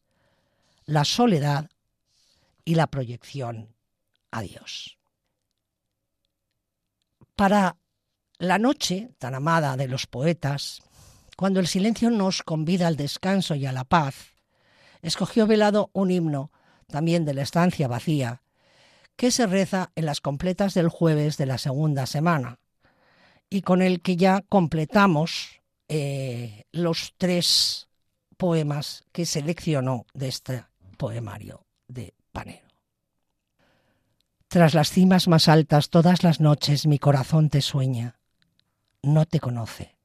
la 0.88 1.04
soledad 1.04 1.68
y 2.64 2.74
la 2.74 2.86
proyección 2.86 3.76
a 4.30 4.40
Dios. 4.40 4.98
Para 7.36 7.76
la 8.38 8.58
noche 8.58 9.10
tan 9.18 9.34
amada 9.34 9.76
de 9.76 9.86
los 9.86 10.06
poetas, 10.06 10.80
cuando 11.36 11.60
el 11.60 11.66
silencio 11.66 12.08
nos 12.08 12.42
convida 12.42 12.86
al 12.86 12.96
descanso 12.96 13.54
y 13.54 13.66
a 13.66 13.72
la 13.72 13.84
paz, 13.84 14.32
escogió 15.02 15.46
Velado 15.46 15.90
un 15.92 16.10
himno, 16.10 16.52
también 16.86 17.26
de 17.26 17.34
la 17.34 17.42
estancia 17.42 17.86
vacía, 17.86 18.42
que 19.14 19.30
se 19.30 19.46
reza 19.46 19.92
en 19.94 20.06
las 20.06 20.22
completas 20.22 20.72
del 20.72 20.88
jueves 20.88 21.36
de 21.36 21.44
la 21.44 21.58
segunda 21.58 22.06
semana, 22.06 22.60
y 23.50 23.60
con 23.60 23.82
el 23.82 24.00
que 24.00 24.16
ya 24.16 24.42
completamos 24.48 25.60
eh, 25.88 26.64
los 26.72 27.12
tres 27.18 27.88
poemas 28.38 29.04
que 29.12 29.26
seleccionó 29.26 30.06
de 30.14 30.28
este 30.28 30.64
poemario 30.98 31.64
de 31.88 32.12
Panero. 32.32 32.68
Tras 34.48 34.74
las 34.74 34.90
cimas 34.90 35.28
más 35.28 35.48
altas 35.48 35.88
todas 35.88 36.22
las 36.22 36.40
noches 36.40 36.86
mi 36.86 36.98
corazón 36.98 37.48
te 37.48 37.62
sueña, 37.62 38.18
no 39.02 39.24
te 39.24 39.40
conoce 39.40 39.98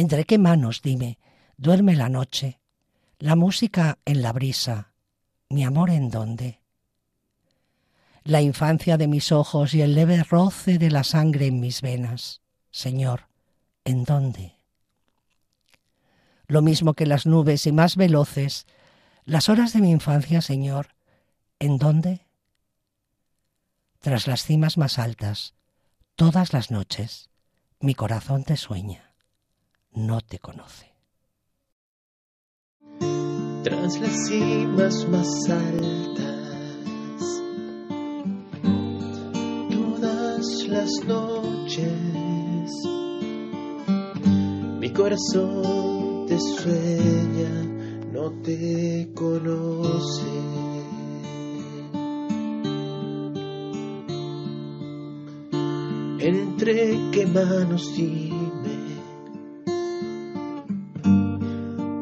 ¿Entre 0.00 0.24
qué 0.24 0.38
manos, 0.38 0.80
dime, 0.80 1.18
duerme 1.58 1.94
la 1.94 2.08
noche? 2.08 2.58
La 3.18 3.36
música 3.36 3.98
en 4.06 4.22
la 4.22 4.32
brisa, 4.32 4.94
mi 5.50 5.62
amor 5.62 5.90
en 5.90 6.08
dónde? 6.08 6.60
La 8.24 8.40
infancia 8.40 8.96
de 8.96 9.08
mis 9.08 9.30
ojos 9.30 9.74
y 9.74 9.82
el 9.82 9.94
leve 9.94 10.22
roce 10.22 10.78
de 10.78 10.90
la 10.90 11.04
sangre 11.04 11.48
en 11.48 11.60
mis 11.60 11.82
venas, 11.82 12.40
Señor, 12.70 13.28
¿en 13.84 14.04
dónde? 14.04 14.54
Lo 16.46 16.62
mismo 16.62 16.94
que 16.94 17.04
las 17.04 17.26
nubes 17.26 17.66
y 17.66 17.72
más 17.72 17.96
veloces, 17.96 18.66
las 19.30 19.48
horas 19.48 19.72
de 19.72 19.80
mi 19.80 19.90
infancia, 19.90 20.40
Señor, 20.42 20.88
¿en 21.58 21.78
dónde? 21.78 22.26
Tras 24.00 24.26
las 24.26 24.44
cimas 24.44 24.76
más 24.76 24.98
altas, 24.98 25.54
todas 26.16 26.52
las 26.52 26.70
noches, 26.70 27.30
mi 27.80 27.94
corazón 27.94 28.44
te 28.44 28.56
sueña 28.56 29.10
no 29.92 30.20
te 30.20 30.38
conoce. 30.38 30.86
Tras 33.62 34.00
las 34.00 34.26
cimas 34.28 35.06
más 35.08 35.50
altas, 35.50 37.42
todas 39.70 40.68
las 40.68 41.04
noches, 41.04 42.70
mi 44.78 44.92
corazón 44.92 46.26
te 46.26 46.38
sueña, 46.38 47.69
no 48.20 48.30
te 48.42 49.08
conoce. 49.14 50.30
Entre 56.18 56.98
qué 57.12 57.26
manos 57.26 57.98
y 57.98 58.30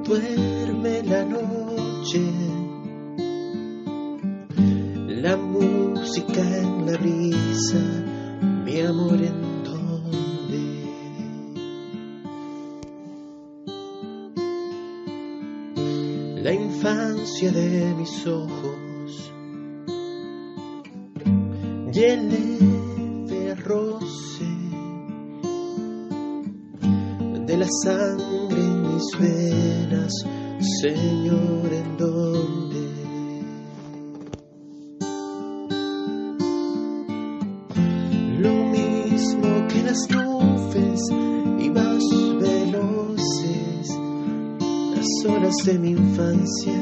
duerme 0.05 1.03
la 1.05 1.25
noche, 1.25 2.21
la 5.23 5.37
música 5.37 6.41
en 6.41 6.87
la 6.87 6.99
brisa, 6.99 7.79
mi 8.65 8.81
amor 8.81 9.48
infancia 16.79 17.51
de 17.51 17.93
mis 17.97 18.25
ojos 18.25 19.33
el 21.93 22.29
leve 22.29 23.55
roce 23.57 24.45
de 27.47 27.57
la 27.57 27.67
sangre 27.83 28.61
en 28.61 28.95
mis 28.95 29.19
venas, 29.19 30.13
Señor, 30.81 31.73
¿en? 31.73 32.58
De 45.69 45.79
mi 45.79 45.91
infancia, 45.91 46.78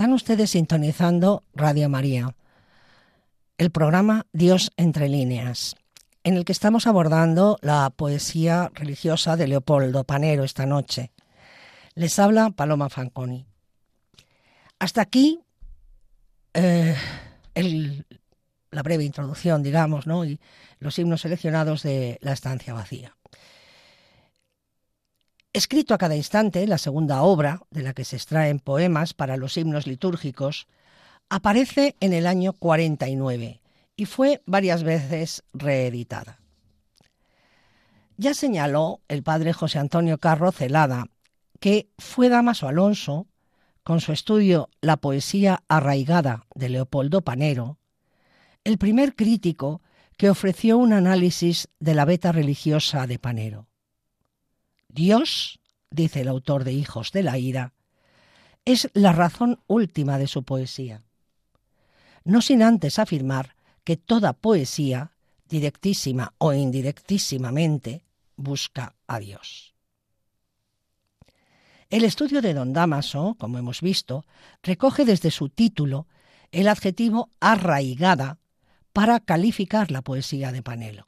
Están 0.00 0.14
ustedes 0.14 0.52
sintonizando 0.52 1.44
Radio 1.52 1.90
María, 1.90 2.34
el 3.58 3.70
programa 3.70 4.24
Dios 4.32 4.72
entre 4.78 5.10
líneas, 5.10 5.76
en 6.24 6.38
el 6.38 6.46
que 6.46 6.52
estamos 6.52 6.86
abordando 6.86 7.58
la 7.60 7.90
poesía 7.90 8.70
religiosa 8.72 9.36
de 9.36 9.46
Leopoldo 9.46 10.04
Panero 10.04 10.42
esta 10.42 10.64
noche. 10.64 11.12
Les 11.94 12.18
habla 12.18 12.48
Paloma 12.48 12.88
Fanconi. 12.88 13.44
Hasta 14.78 15.02
aquí 15.02 15.40
eh, 16.54 16.96
la 18.70 18.82
breve 18.82 19.04
introducción, 19.04 19.62
digamos, 19.62 20.06
¿no? 20.06 20.24
y 20.24 20.40
los 20.78 20.98
himnos 20.98 21.20
seleccionados 21.20 21.82
de 21.82 22.16
La 22.22 22.32
estancia 22.32 22.72
vacía. 22.72 23.18
Escrito 25.52 25.94
a 25.94 25.98
cada 25.98 26.14
instante, 26.14 26.66
la 26.66 26.78
segunda 26.78 27.22
obra, 27.22 27.62
de 27.70 27.82
la 27.82 27.92
que 27.92 28.04
se 28.04 28.16
extraen 28.16 28.60
poemas 28.60 29.14
para 29.14 29.36
los 29.36 29.56
himnos 29.56 29.86
litúrgicos, 29.86 30.68
aparece 31.28 31.96
en 32.00 32.12
el 32.12 32.26
año 32.26 32.52
49 32.52 33.60
y 33.96 34.04
fue 34.06 34.42
varias 34.46 34.84
veces 34.84 35.42
reeditada. 35.52 36.40
Ya 38.16 38.34
señaló 38.34 39.00
el 39.08 39.22
padre 39.22 39.52
José 39.52 39.78
Antonio 39.78 40.18
Carro 40.18 40.52
Celada 40.52 41.06
que 41.58 41.90
fue 41.98 42.28
Damaso 42.28 42.68
Alonso, 42.68 43.26
con 43.82 44.00
su 44.00 44.12
estudio 44.12 44.68
La 44.80 44.96
poesía 44.96 45.62
arraigada 45.68 46.46
de 46.54 46.68
Leopoldo 46.68 47.22
Panero, 47.22 47.78
el 48.64 48.78
primer 48.78 49.14
crítico 49.14 49.82
que 50.16 50.30
ofreció 50.30 50.78
un 50.78 50.92
análisis 50.92 51.68
de 51.78 51.94
la 51.94 52.04
beta 52.04 52.32
religiosa 52.32 53.06
de 53.06 53.18
Panero. 53.18 53.69
Dios, 54.92 55.60
dice 55.90 56.22
el 56.22 56.28
autor 56.28 56.64
de 56.64 56.72
Hijos 56.72 57.12
de 57.12 57.22
la 57.22 57.38
Ira, 57.38 57.74
es 58.64 58.90
la 58.92 59.12
razón 59.12 59.60
última 59.66 60.18
de 60.18 60.26
su 60.26 60.42
poesía. 60.42 61.02
No 62.24 62.42
sin 62.42 62.62
antes 62.62 62.98
afirmar 62.98 63.54
que 63.84 63.96
toda 63.96 64.32
poesía, 64.32 65.12
directísima 65.48 66.34
o 66.38 66.52
indirectísimamente, 66.52 68.04
busca 68.36 68.94
a 69.06 69.18
Dios. 69.18 69.74
El 71.88 72.04
estudio 72.04 72.42
de 72.42 72.54
Don 72.54 72.72
Damaso, 72.72 73.36
como 73.38 73.58
hemos 73.58 73.80
visto, 73.80 74.24
recoge 74.62 75.04
desde 75.04 75.30
su 75.30 75.48
título 75.48 76.06
el 76.52 76.68
adjetivo 76.68 77.30
arraigada 77.40 78.38
para 78.92 79.20
calificar 79.20 79.90
la 79.90 80.02
poesía 80.02 80.52
de 80.52 80.62
Panelo. 80.62 81.04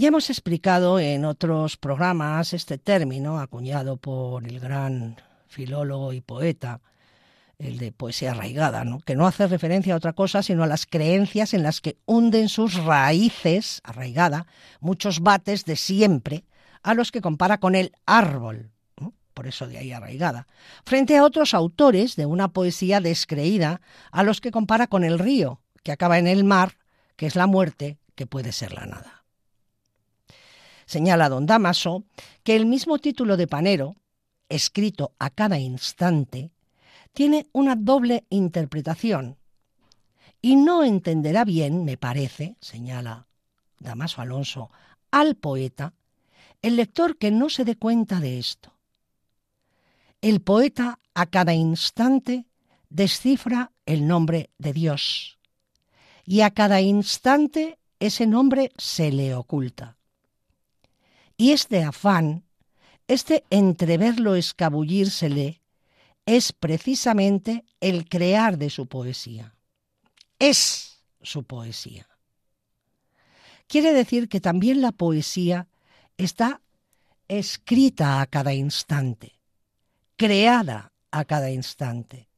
Ya 0.00 0.08
hemos 0.08 0.30
explicado 0.30 0.98
en 0.98 1.26
otros 1.26 1.76
programas 1.76 2.54
este 2.54 2.78
término 2.78 3.38
acuñado 3.38 3.98
por 3.98 4.46
el 4.46 4.58
gran 4.58 5.16
filólogo 5.46 6.14
y 6.14 6.22
poeta, 6.22 6.80
el 7.58 7.76
de 7.76 7.92
poesía 7.92 8.30
arraigada, 8.30 8.82
¿no? 8.84 9.00
que 9.00 9.14
no 9.14 9.26
hace 9.26 9.46
referencia 9.46 9.92
a 9.92 9.98
otra 9.98 10.14
cosa 10.14 10.42
sino 10.42 10.62
a 10.62 10.66
las 10.66 10.86
creencias 10.86 11.52
en 11.52 11.62
las 11.62 11.82
que 11.82 11.98
hunden 12.06 12.48
sus 12.48 12.82
raíces, 12.82 13.82
arraigada, 13.84 14.46
muchos 14.80 15.20
bates 15.20 15.66
de 15.66 15.76
siempre, 15.76 16.44
a 16.82 16.94
los 16.94 17.12
que 17.12 17.20
compara 17.20 17.58
con 17.58 17.74
el 17.74 17.92
árbol, 18.06 18.70
por 19.34 19.48
eso 19.48 19.68
de 19.68 19.76
ahí 19.76 19.92
arraigada, 19.92 20.46
frente 20.86 21.18
a 21.18 21.24
otros 21.24 21.52
autores 21.52 22.16
de 22.16 22.24
una 22.24 22.48
poesía 22.48 23.02
descreída, 23.02 23.82
a 24.12 24.22
los 24.22 24.40
que 24.40 24.50
compara 24.50 24.86
con 24.86 25.04
el 25.04 25.18
río, 25.18 25.60
que 25.82 25.92
acaba 25.92 26.18
en 26.18 26.26
el 26.26 26.42
mar, 26.42 26.78
que 27.16 27.26
es 27.26 27.36
la 27.36 27.46
muerte, 27.46 27.98
que 28.14 28.24
puede 28.24 28.52
ser 28.52 28.72
la 28.72 28.86
nada. 28.86 29.19
Señala 30.90 31.28
don 31.28 31.46
Damaso 31.46 32.02
que 32.42 32.56
el 32.56 32.66
mismo 32.66 32.98
título 32.98 33.36
de 33.36 33.46
Panero, 33.46 33.94
escrito 34.48 35.12
a 35.20 35.30
cada 35.30 35.56
instante, 35.56 36.50
tiene 37.12 37.46
una 37.52 37.76
doble 37.76 38.24
interpretación. 38.28 39.36
Y 40.42 40.56
no 40.56 40.82
entenderá 40.82 41.44
bien, 41.44 41.84
me 41.84 41.96
parece, 41.96 42.56
señala 42.60 43.28
Damaso 43.78 44.20
Alonso, 44.20 44.72
al 45.12 45.36
poeta, 45.36 45.94
el 46.60 46.74
lector 46.74 47.18
que 47.18 47.30
no 47.30 47.50
se 47.50 47.64
dé 47.64 47.76
cuenta 47.76 48.18
de 48.18 48.40
esto. 48.40 48.72
El 50.20 50.40
poeta 50.40 50.98
a 51.14 51.26
cada 51.26 51.54
instante 51.54 52.46
descifra 52.88 53.70
el 53.86 54.08
nombre 54.08 54.50
de 54.58 54.72
Dios 54.72 55.38
y 56.24 56.40
a 56.40 56.50
cada 56.50 56.80
instante 56.80 57.78
ese 58.00 58.26
nombre 58.26 58.72
se 58.76 59.12
le 59.12 59.36
oculta. 59.36 59.99
Y 61.40 61.52
este 61.52 61.82
afán, 61.82 62.44
este 63.08 63.44
entreverlo 63.48 64.34
escabullírsele, 64.34 65.62
es 66.26 66.52
precisamente 66.52 67.64
el 67.80 68.10
crear 68.10 68.58
de 68.58 68.68
su 68.68 68.86
poesía. 68.88 69.56
Es 70.38 71.02
su 71.22 71.44
poesía. 71.44 72.06
Quiere 73.68 73.94
decir 73.94 74.28
que 74.28 74.42
también 74.42 74.82
la 74.82 74.92
poesía 74.92 75.66
está 76.18 76.60
escrita 77.26 78.20
a 78.20 78.26
cada 78.26 78.52
instante, 78.52 79.40
creada 80.16 80.92
a 81.10 81.24
cada 81.24 81.50
instante. 81.50 82.28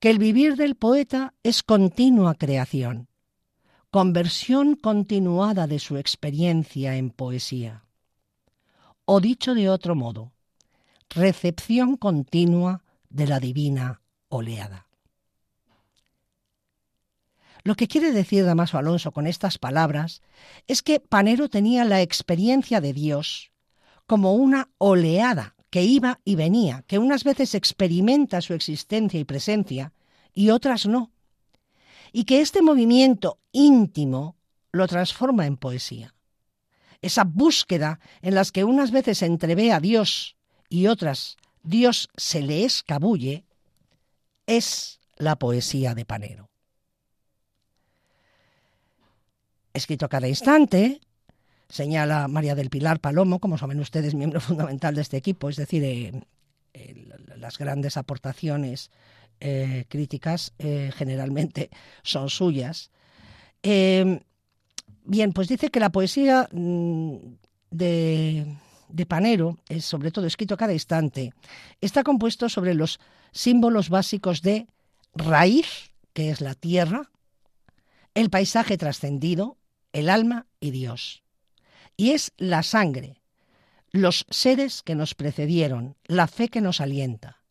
Que 0.00 0.10
el 0.10 0.18
vivir 0.18 0.56
del 0.56 0.74
poeta 0.74 1.34
es 1.44 1.62
continua 1.62 2.34
creación, 2.34 3.06
conversión 3.92 4.74
continuada 4.74 5.68
de 5.68 5.78
su 5.78 5.96
experiencia 5.96 6.96
en 6.96 7.10
poesía 7.10 7.84
o 9.12 9.20
dicho 9.20 9.56
de 9.56 9.68
otro 9.68 9.96
modo, 9.96 10.30
recepción 11.08 11.96
continua 11.96 12.84
de 13.08 13.26
la 13.26 13.40
divina 13.40 14.02
oleada. 14.28 14.86
Lo 17.64 17.74
que 17.74 17.88
quiere 17.88 18.12
decir 18.12 18.44
Damaso 18.44 18.78
Alonso 18.78 19.10
con 19.10 19.26
estas 19.26 19.58
palabras 19.58 20.22
es 20.68 20.80
que 20.82 21.00
Panero 21.00 21.48
tenía 21.48 21.84
la 21.84 22.02
experiencia 22.02 22.80
de 22.80 22.92
Dios 22.92 23.50
como 24.06 24.34
una 24.34 24.70
oleada 24.78 25.56
que 25.70 25.82
iba 25.82 26.20
y 26.24 26.36
venía, 26.36 26.84
que 26.86 26.98
unas 26.98 27.24
veces 27.24 27.56
experimenta 27.56 28.40
su 28.40 28.54
existencia 28.54 29.18
y 29.18 29.24
presencia 29.24 29.92
y 30.32 30.50
otras 30.50 30.86
no, 30.86 31.10
y 32.12 32.26
que 32.26 32.40
este 32.40 32.62
movimiento 32.62 33.40
íntimo 33.50 34.36
lo 34.70 34.86
transforma 34.86 35.46
en 35.46 35.56
poesía 35.56 36.14
esa 37.02 37.24
búsqueda 37.24 38.00
en 38.22 38.34
las 38.34 38.52
que 38.52 38.64
unas 38.64 38.90
veces 38.90 39.22
entrevé 39.22 39.72
a 39.72 39.80
Dios 39.80 40.36
y 40.68 40.86
otras 40.86 41.36
Dios 41.62 42.08
se 42.16 42.42
le 42.42 42.64
escabulle, 42.64 43.44
es 44.46 45.00
la 45.16 45.36
poesía 45.36 45.94
de 45.94 46.04
Panero. 46.04 46.50
Escrito 49.72 50.06
a 50.06 50.08
cada 50.08 50.28
instante, 50.28 51.00
señala 51.68 52.26
María 52.28 52.54
del 52.54 52.70
Pilar 52.70 53.00
Palomo, 53.00 53.38
como 53.38 53.58
saben 53.58 53.80
ustedes, 53.80 54.14
miembro 54.14 54.40
fundamental 54.40 54.94
de 54.94 55.02
este 55.02 55.16
equipo, 55.16 55.48
es 55.48 55.56
decir, 55.56 55.84
eh, 55.84 56.24
las 57.36 57.58
grandes 57.58 57.96
aportaciones 57.96 58.90
eh, 59.40 59.84
críticas 59.88 60.52
eh, 60.58 60.90
generalmente 60.94 61.70
son 62.02 62.28
suyas. 62.30 62.90
Bien, 65.04 65.32
pues 65.32 65.48
dice 65.48 65.70
que 65.70 65.80
la 65.80 65.90
poesía 65.90 66.48
mm, 66.52 67.16
de, 67.70 68.56
Panero, 69.08 69.58
es 69.68 69.84
sobre 69.84 70.10
todo 70.10 70.26
escrito 70.26 70.54
a 70.54 70.58
cada 70.58 70.72
instante, 70.72 71.32
está 71.80 72.02
compuesto 72.04 72.48
sobre 72.48 72.74
los 72.74 73.00
símbolos 73.32 73.88
básicos 73.88 74.42
de 74.42 74.66
raíz, 75.14 75.92
que 76.12 76.30
es 76.30 76.40
la 76.40 76.54
tierra, 76.54 77.10
el 78.14 78.30
paisaje 78.30 78.76
trascendido, 78.76 79.56
el 79.92 80.08
alma 80.08 80.46
y 80.60 80.70
Dios. 80.70 81.22
Y 81.96 82.10
es 82.10 82.32
la 82.36 82.62
sangre, 82.62 83.20
los 83.90 84.26
seres 84.30 84.82
que 84.82 84.94
nos 84.94 85.14
precedieron, 85.14 85.96
la 86.06 86.26
fe 86.26 86.48
que 86.48 86.60
nos 86.60 86.80
alienta, 86.80 87.42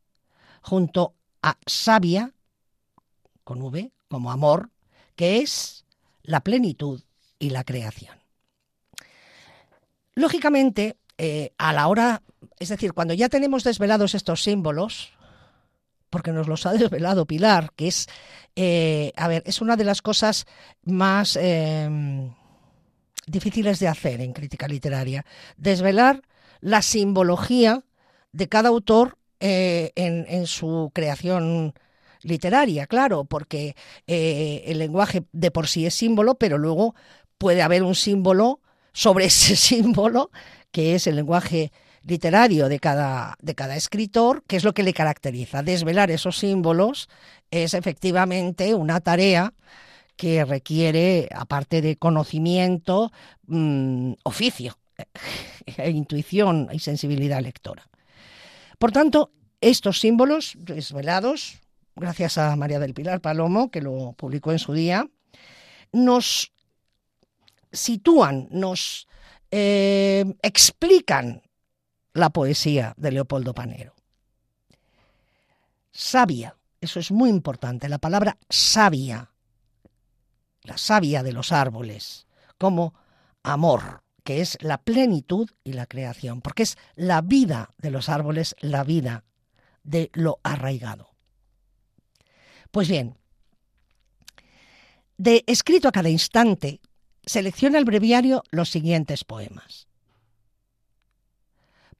junto 0.61 1.15
a 1.41 1.57
sabia, 1.65 2.33
con 3.43 3.61
V, 3.61 3.91
como 4.07 4.31
amor, 4.31 4.69
que 5.15 5.39
es 5.39 5.85
la 6.23 6.41
plenitud 6.41 7.01
y 7.39 7.49
la 7.49 7.63
creación. 7.63 8.19
Lógicamente, 10.19 10.97
eh, 11.17 11.53
a 11.57 11.71
la 11.71 11.87
hora, 11.87 12.21
es 12.59 12.69
decir, 12.69 12.93
cuando 12.93 13.13
ya 13.13 13.29
tenemos 13.29 13.63
desvelados 13.63 14.15
estos 14.15 14.43
símbolos, 14.43 15.13
porque 16.09 16.33
nos 16.33 16.47
los 16.47 16.65
ha 16.65 16.73
desvelado 16.77 17.25
Pilar, 17.25 17.71
que 17.75 17.87
es, 17.87 18.07
eh, 18.55 19.13
a 19.15 19.29
ver, 19.29 19.43
es 19.45 19.61
una 19.61 19.77
de 19.77 19.85
las 19.85 20.01
cosas 20.01 20.45
más 20.83 21.37
em, 21.37 22.33
difíciles 23.27 23.79
de 23.79 23.87
hacer 23.87 24.19
en 24.19 24.33
crítica 24.33 24.67
literaria, 24.67 25.25
desvelar 25.55 26.21
la 26.59 26.81
simbología 26.81 27.83
de 28.33 28.49
cada 28.49 28.69
autor 28.69 29.17
eh, 29.39 29.93
en, 29.95 30.47
su 30.47 30.91
creación 30.93 31.73
literaria, 32.23 32.87
claro, 32.87 33.23
porque 33.23 33.77
el 34.05 34.77
lenguaje 34.79 35.23
de 35.31 35.51
por 35.51 35.67
sí 35.67 35.85
es 35.85 35.93
símbolo, 35.93 36.35
pero 36.35 36.57
luego 36.57 36.93
puede 37.39 37.63
haber 37.63 37.81
un 37.81 37.95
símbolo 37.95 38.59
sobre 38.93 39.25
ese 39.33 39.55
símbolo, 39.55 40.29
que 40.71 40.93
es 40.93 41.07
el 41.07 41.15
lenguaje 41.15 41.71
literario 42.03 42.69
de 42.69 42.79
cada, 42.79 43.35
de 43.41 43.55
cada 43.55 43.75
escritor, 43.75 44.43
que 44.45 44.55
es 44.55 44.63
lo 44.63 44.73
que 44.73 44.83
le 44.83 44.93
caracteriza. 44.93 45.63
Desvelar 45.63 46.11
esos 46.11 46.37
símbolos 46.37 47.09
es 47.49 47.73
efectivamente 47.73 48.75
una 48.75 48.99
tarea 48.99 49.53
que 50.15 50.43
requiere, 50.45 51.29
aparte 51.33 51.81
de 51.81 51.95
conocimiento, 51.95 53.11
mm, 53.47 54.13
oficio, 54.23 54.77
e 55.65 55.89
intuición 55.89 56.67
y 56.71 56.79
sensibilidad 56.79 57.41
lectora. 57.41 57.87
Por 58.77 58.91
tanto, 58.91 59.31
estos 59.61 59.99
símbolos 59.99 60.55
desvelados, 60.57 61.59
gracias 61.95 62.37
a 62.37 62.55
María 62.55 62.79
del 62.79 62.93
Pilar 62.93 63.21
Palomo, 63.21 63.71
que 63.71 63.81
lo 63.81 64.13
publicó 64.13 64.51
en 64.51 64.59
su 64.59 64.73
día, 64.73 65.07
nos 65.91 66.51
sitúan, 67.71 68.47
nos 68.51 69.07
eh, 69.51 70.25
explican 70.41 71.41
la 72.13 72.29
poesía 72.29 72.93
de 72.97 73.11
Leopoldo 73.11 73.53
Panero. 73.53 73.95
Sabia, 75.91 76.55
eso 76.81 76.99
es 76.99 77.11
muy 77.11 77.29
importante, 77.29 77.89
la 77.89 77.97
palabra 77.97 78.37
sabia, 78.49 79.31
la 80.63 80.77
savia 80.77 81.23
de 81.23 81.33
los 81.33 81.51
árboles, 81.51 82.27
como 82.57 82.93
amor, 83.43 84.03
que 84.23 84.41
es 84.41 84.57
la 84.61 84.77
plenitud 84.77 85.49
y 85.63 85.73
la 85.73 85.87
creación, 85.87 86.41
porque 86.41 86.63
es 86.63 86.77
la 86.95 87.21
vida 87.21 87.73
de 87.77 87.91
los 87.91 88.09
árboles, 88.09 88.55
la 88.59 88.83
vida 88.83 89.23
de 89.83 90.11
lo 90.13 90.39
arraigado. 90.43 91.09
Pues 92.71 92.87
bien, 92.87 93.17
de 95.17 95.43
escrito 95.47 95.87
a 95.87 95.91
cada 95.91 96.09
instante, 96.09 96.79
selecciona 97.25 97.77
el 97.77 97.85
breviario 97.85 98.43
los 98.51 98.69
siguientes 98.69 99.23
poemas. 99.23 99.87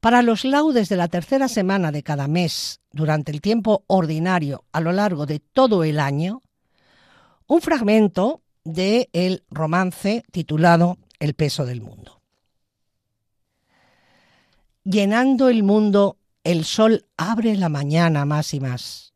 Para 0.00 0.22
los 0.22 0.44
laudes 0.44 0.88
de 0.88 0.96
la 0.96 1.08
tercera 1.08 1.46
semana 1.46 1.92
de 1.92 2.02
cada 2.02 2.26
mes, 2.26 2.80
durante 2.90 3.32
el 3.32 3.40
tiempo 3.40 3.84
ordinario 3.86 4.64
a 4.72 4.80
lo 4.80 4.92
largo 4.92 5.26
de 5.26 5.40
todo 5.40 5.84
el 5.84 6.00
año, 6.00 6.40
un 7.46 7.60
fragmento 7.60 8.42
de 8.64 9.10
el 9.12 9.44
romance 9.50 10.24
titulado 10.32 10.98
El 11.18 11.34
peso 11.34 11.66
del 11.66 11.82
mundo. 11.82 12.22
Llenando 14.84 15.50
el 15.50 15.62
mundo, 15.62 16.16
el 16.44 16.64
sol 16.64 17.06
abre 17.18 17.56
la 17.56 17.68
mañana 17.68 18.24
más 18.24 18.54
y 18.54 18.60
más. 18.60 19.12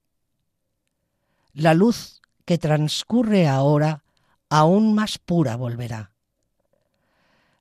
La 1.54 1.72
luz 1.72 2.20
que 2.44 2.58
transcurre 2.58 3.48
ahora 3.48 4.03
aún 4.54 4.94
más 4.94 5.18
pura 5.18 5.56
volverá 5.56 6.12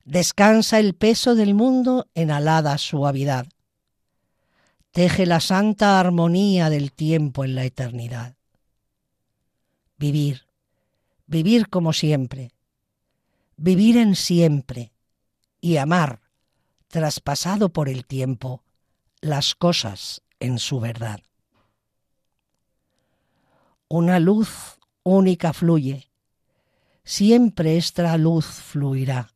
Descansa 0.04 0.78
el 0.78 0.94
peso 0.94 1.34
del 1.34 1.54
mundo 1.54 2.08
en 2.14 2.30
alada 2.30 2.76
suavidad. 2.76 3.48
Teje 4.92 5.24
la 5.24 5.40
santa 5.40 5.98
armonía 5.98 6.68
del 6.68 6.92
tiempo 6.92 7.42
en 7.42 7.54
la 7.54 7.64
eternidad. 7.64 8.36
Vivir, 9.96 10.46
vivir 11.26 11.70
como 11.70 11.94
siempre, 11.94 12.52
vivir 13.56 13.96
en 13.96 14.14
siempre 14.14 14.92
y 15.62 15.78
amar, 15.78 16.20
traspasado 16.88 17.70
por 17.70 17.88
el 17.88 18.04
tiempo, 18.04 18.62
las 19.22 19.54
cosas 19.54 20.20
en 20.38 20.58
su 20.58 20.80
verdad. 20.80 21.20
Una 23.88 24.20
luz 24.20 24.78
única 25.02 25.54
fluye, 25.54 26.10
siempre 27.04 27.76
esta 27.76 28.16
luz 28.16 28.46
fluirá 28.46 29.30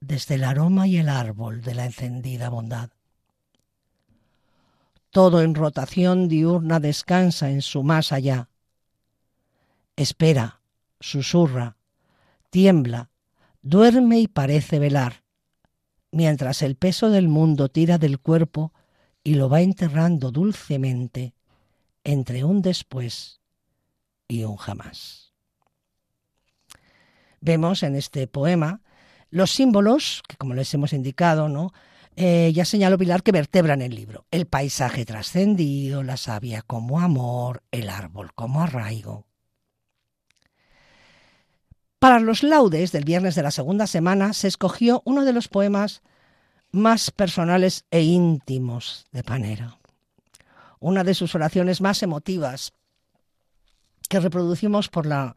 desde 0.00 0.36
el 0.36 0.44
aroma 0.44 0.86
y 0.86 0.96
el 0.98 1.08
árbol 1.08 1.62
de 1.62 1.74
la 1.74 1.84
encendida 1.84 2.48
bondad. 2.48 2.90
Todo 5.10 5.40
en 5.42 5.54
rotación 5.54 6.28
diurna 6.28 6.80
descansa 6.80 7.50
en 7.50 7.62
su 7.62 7.82
más 7.82 8.12
allá. 8.12 8.50
Espera, 9.96 10.60
susurra, 11.00 11.76
tiembla, 12.50 13.10
duerme 13.62 14.20
y 14.20 14.28
parece 14.28 14.78
velar, 14.78 15.24
mientras 16.10 16.62
el 16.62 16.76
peso 16.76 17.10
del 17.10 17.28
mundo 17.28 17.68
tira 17.68 17.98
del 17.98 18.20
cuerpo 18.20 18.72
y 19.24 19.34
lo 19.34 19.48
va 19.48 19.62
enterrando 19.62 20.30
dulcemente 20.30 21.34
entre 22.04 22.44
un 22.44 22.62
después 22.62 23.40
y 24.28 24.44
un 24.44 24.56
jamás. 24.56 25.25
Vemos 27.40 27.82
en 27.82 27.96
este 27.96 28.26
poema 28.26 28.80
los 29.30 29.50
símbolos, 29.50 30.22
que 30.28 30.36
como 30.36 30.54
les 30.54 30.72
hemos 30.74 30.92
indicado, 30.92 31.48
¿no? 31.48 31.72
Eh, 32.16 32.50
ya 32.54 32.64
señaló 32.64 32.96
Pilar 32.96 33.22
que 33.22 33.32
vertebran 33.32 33.82
el 33.82 33.94
libro. 33.94 34.24
El 34.30 34.46
paisaje 34.46 35.04
trascendido, 35.04 36.02
la 36.02 36.16
savia 36.16 36.62
como 36.62 37.00
amor, 37.00 37.62
el 37.70 37.90
árbol 37.90 38.32
como 38.34 38.62
arraigo. 38.62 39.26
Para 41.98 42.20
los 42.20 42.42
laudes 42.42 42.92
del 42.92 43.04
viernes 43.04 43.34
de 43.34 43.42
la 43.42 43.50
segunda 43.50 43.86
semana 43.86 44.32
se 44.32 44.48
escogió 44.48 45.02
uno 45.04 45.24
de 45.24 45.32
los 45.32 45.48
poemas 45.48 46.02
más 46.70 47.10
personales 47.10 47.84
e 47.90 48.02
íntimos 48.02 49.06
de 49.12 49.22
Panera. 49.22 49.78
Una 50.78 51.04
de 51.04 51.14
sus 51.14 51.34
oraciones 51.34 51.80
más 51.80 52.02
emotivas 52.02 52.72
que 54.08 54.20
reproducimos 54.20 54.88
por 54.88 55.06
la 55.06 55.36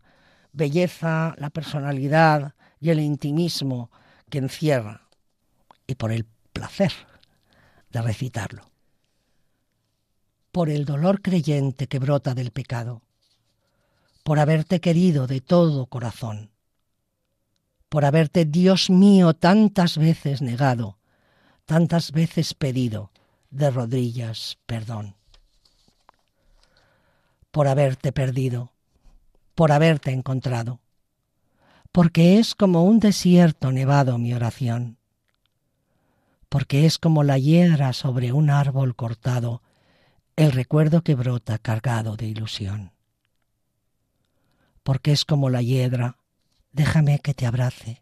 belleza, 0.59 1.33
la 1.39 1.49
personalidad, 1.49 2.53
y 2.79 2.91
el 2.91 2.99
intimismo 2.99 3.91
que 4.29 4.37
encierra 4.37 5.07
y 5.87 5.95
por 5.95 6.11
el 6.11 6.25
placer 6.53 6.93
de 7.89 8.01
recitarlo, 8.01 8.69
por 10.51 10.69
el 10.69 10.85
dolor 10.85 11.21
creyente 11.21 11.87
que 11.87 11.99
brota 11.99 12.35
del 12.35 12.51
pecado, 12.51 13.01
por 14.23 14.39
haberte 14.39 14.79
querido 14.79 15.27
de 15.27 15.41
todo 15.41 15.87
corazón, 15.87 16.51
por 17.89 18.05
haberte, 18.05 18.45
Dios 18.45 18.91
mío, 18.91 19.33
tantas 19.33 19.97
veces 19.97 20.43
negado, 20.43 20.99
tantas 21.65 22.11
veces 22.11 22.53
pedido 22.53 23.11
de 23.49 23.71
rodillas 23.71 24.59
perdón, 24.67 25.15
por 27.49 27.67
haberte 27.67 28.11
perdido, 28.11 28.73
por 29.59 29.73
haberte 29.73 30.11
encontrado 30.11 30.79
porque 31.91 32.39
es 32.39 32.55
como 32.55 32.85
un 32.85 33.01
desierto 33.01 33.73
nevado 33.73 34.17
mi 34.17 34.33
oración, 34.33 34.99
porque 36.47 36.85
es 36.85 36.97
como 36.97 37.23
la 37.23 37.37
hiedra 37.37 37.91
sobre 37.91 38.31
un 38.31 38.51
árbol 38.51 38.95
cortado, 38.95 39.61
el 40.37 40.53
recuerdo 40.53 41.01
que 41.01 41.13
brota 41.13 41.57
cargado 41.57 42.15
de 42.15 42.27
ilusión. 42.27 42.93
Porque 44.81 45.11
es 45.11 45.25
como 45.25 45.49
la 45.49 45.61
hiedra, 45.61 46.19
déjame 46.71 47.19
que 47.19 47.33
te 47.33 47.45
abrace, 47.45 48.01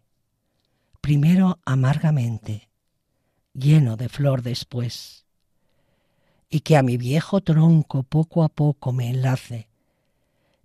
primero 1.01 1.57
amargamente, 1.65 2.69
lleno 3.53 3.97
de 3.97 4.09
flor 4.09 4.43
después, 4.43 5.25
y 6.51 6.59
que 6.59 6.77
a 6.77 6.83
mi 6.83 6.97
viejo 6.97 7.41
tronco 7.41 8.03
poco 8.03 8.43
a 8.43 8.49
poco 8.49 8.93
me 8.93 9.09
enlace, 9.09 9.71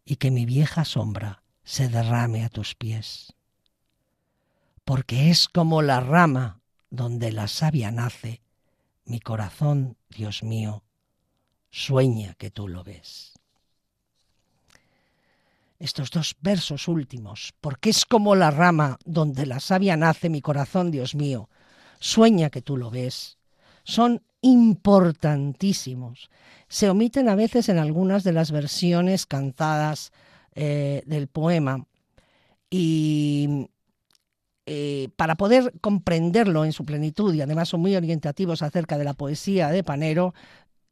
y 0.04 0.16
que 0.16 0.30
mi 0.30 0.46
vieja 0.46 0.84
sombra 0.84 1.42
se 1.64 1.88
derrame 1.88 2.44
a 2.44 2.48
tus 2.48 2.74
pies. 2.74 3.34
Porque 4.84 5.30
es 5.30 5.48
como 5.48 5.82
la 5.82 6.00
rama 6.00 6.60
donde 6.90 7.32
la 7.32 7.48
savia 7.48 7.90
nace, 7.90 8.42
mi 9.04 9.20
corazón, 9.20 9.96
Dios 10.08 10.42
mío, 10.42 10.82
sueña 11.70 12.34
que 12.34 12.50
tú 12.50 12.68
lo 12.68 12.84
ves. 12.84 13.32
Estos 15.78 16.10
dos 16.10 16.36
versos 16.40 16.86
últimos, 16.86 17.54
porque 17.60 17.90
es 17.90 18.04
como 18.04 18.36
la 18.36 18.50
rama 18.50 18.98
donde 19.04 19.46
la 19.46 19.58
savia 19.58 19.96
nace, 19.96 20.28
mi 20.28 20.40
corazón, 20.40 20.90
Dios 20.90 21.14
mío, 21.14 21.48
sueña 21.98 22.50
que 22.50 22.62
tú 22.62 22.76
lo 22.76 22.90
ves, 22.90 23.38
son 23.84 24.22
importantísimos. 24.42 26.30
Se 26.68 26.90
omiten 26.90 27.28
a 27.28 27.34
veces 27.34 27.68
en 27.68 27.78
algunas 27.78 28.24
de 28.24 28.32
las 28.32 28.50
versiones 28.50 29.24
cantadas 29.24 30.12
eh, 30.54 31.02
del 31.06 31.28
poema 31.28 31.86
y 32.68 33.68
eh, 34.66 35.08
para 35.16 35.36
poder 35.36 35.72
comprenderlo 35.80 36.64
en 36.64 36.72
su 36.72 36.84
plenitud 36.84 37.32
y 37.34 37.40
además 37.40 37.70
son 37.70 37.80
muy 37.80 37.96
orientativos 37.96 38.62
acerca 38.62 38.98
de 38.98 39.04
la 39.04 39.14
poesía 39.14 39.70
de 39.70 39.84
Panero, 39.84 40.34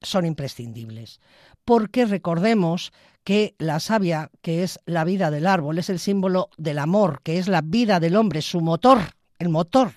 son 0.01 0.26
imprescindibles. 0.26 1.20
Porque 1.64 2.07
recordemos 2.07 2.92
que 3.22 3.55
la 3.59 3.80
savia, 3.80 4.30
que 4.40 4.62
es 4.62 4.80
la 4.86 5.05
vida 5.05 5.30
del 5.30 5.46
árbol, 5.46 5.78
es 5.78 5.90
el 5.90 5.98
símbolo 5.98 6.48
del 6.57 6.78
amor, 6.78 7.20
que 7.22 7.38
es 7.38 7.48
la 7.48 7.61
vida 7.61 8.01
del 8.01 8.16
hombre, 8.16 8.42
su 8.42 8.61
motor, 8.61 9.01
el 9.38 9.51
motor 9.51 9.92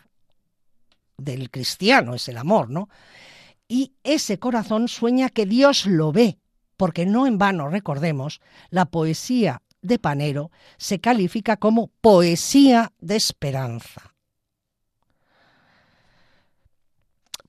del 1.17 1.49
cristiano 1.49 2.15
es 2.15 2.27
el 2.27 2.37
amor, 2.37 2.69
¿no? 2.69 2.89
Y 3.73 3.95
ese 4.03 4.37
corazón 4.37 4.87
sueña 4.87 5.29
que 5.29 5.47
Dios 5.47 5.87
lo 5.87 6.11
ve, 6.11 6.37
porque 6.77 7.07
no 7.07 7.25
en 7.25 7.39
vano, 7.39 7.69
recordemos, 7.69 8.39
la 8.69 8.85
poesía 8.85 9.63
de 9.81 9.97
Panero 9.97 10.51
se 10.77 10.99
califica 10.99 11.57
como 11.57 11.87
poesía 11.99 12.91
de 12.99 13.15
esperanza. 13.15 14.13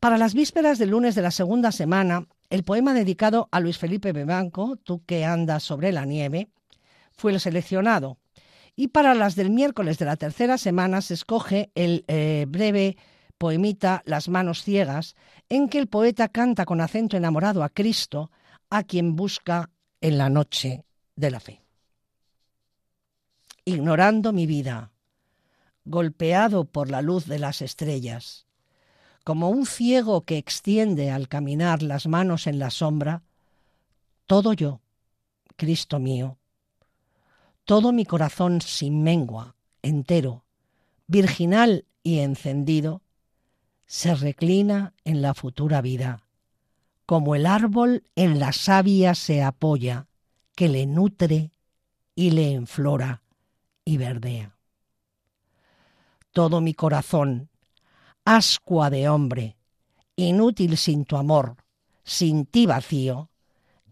Para 0.00 0.16
las 0.16 0.32
vísperas 0.32 0.78
del 0.78 0.92
lunes 0.92 1.14
de 1.14 1.20
la 1.20 1.30
segunda 1.30 1.72
semana, 1.72 2.26
el 2.48 2.64
poema 2.64 2.94
dedicado 2.94 3.50
a 3.52 3.60
Luis 3.60 3.76
Felipe 3.76 4.14
Bebanco, 4.14 4.78
Tú 4.82 5.04
que 5.04 5.26
andas 5.26 5.62
sobre 5.62 5.92
la 5.92 6.06
nieve, 6.06 6.48
fue 7.12 7.32
el 7.32 7.40
seleccionado. 7.40 8.16
Y 8.74 8.88
para 8.88 9.14
las 9.14 9.36
del 9.36 9.50
miércoles 9.50 9.98
de 9.98 10.06
la 10.06 10.16
tercera 10.16 10.56
semana 10.56 11.02
se 11.02 11.12
escoge 11.12 11.70
el 11.74 12.06
eh, 12.08 12.46
breve 12.48 12.96
poemita 13.44 14.02
Las 14.06 14.30
manos 14.30 14.62
ciegas, 14.62 15.16
en 15.50 15.68
que 15.68 15.78
el 15.78 15.86
poeta 15.86 16.30
canta 16.30 16.64
con 16.64 16.80
acento 16.80 17.18
enamorado 17.18 17.62
a 17.62 17.68
Cristo, 17.68 18.30
a 18.70 18.84
quien 18.84 19.16
busca 19.16 19.68
en 20.00 20.16
la 20.16 20.30
noche 20.30 20.86
de 21.14 21.30
la 21.30 21.40
fe. 21.40 21.60
Ignorando 23.66 24.32
mi 24.32 24.46
vida, 24.46 24.92
golpeado 25.84 26.64
por 26.64 26.88
la 26.88 27.02
luz 27.02 27.26
de 27.26 27.38
las 27.38 27.60
estrellas, 27.60 28.46
como 29.24 29.50
un 29.50 29.66
ciego 29.66 30.22
que 30.22 30.38
extiende 30.38 31.10
al 31.10 31.28
caminar 31.28 31.82
las 31.82 32.06
manos 32.06 32.46
en 32.46 32.58
la 32.58 32.70
sombra, 32.70 33.24
todo 34.24 34.54
yo, 34.54 34.80
Cristo 35.56 35.98
mío, 35.98 36.38
todo 37.66 37.92
mi 37.92 38.06
corazón 38.06 38.62
sin 38.62 39.02
mengua, 39.02 39.54
entero, 39.82 40.46
virginal 41.06 41.84
y 42.02 42.20
encendido, 42.20 43.03
se 43.86 44.14
reclina 44.14 44.94
en 45.04 45.22
la 45.22 45.34
futura 45.34 45.80
vida, 45.80 46.22
como 47.06 47.34
el 47.34 47.46
árbol 47.46 48.04
en 48.14 48.38
la 48.38 48.52
savia 48.52 49.14
se 49.14 49.42
apoya, 49.42 50.06
que 50.54 50.68
le 50.68 50.86
nutre 50.86 51.50
y 52.14 52.30
le 52.30 52.52
enflora 52.52 53.22
y 53.84 53.96
verdea. 53.96 54.56
Todo 56.32 56.60
mi 56.60 56.74
corazón, 56.74 57.50
ascua 58.24 58.90
de 58.90 59.08
hombre, 59.08 59.56
inútil 60.16 60.76
sin 60.76 61.04
tu 61.04 61.16
amor, 61.16 61.56
sin 62.04 62.46
ti 62.46 62.66
vacío, 62.66 63.30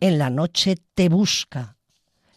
en 0.00 0.18
la 0.18 0.30
noche 0.30 0.76
te 0.94 1.08
busca. 1.08 1.76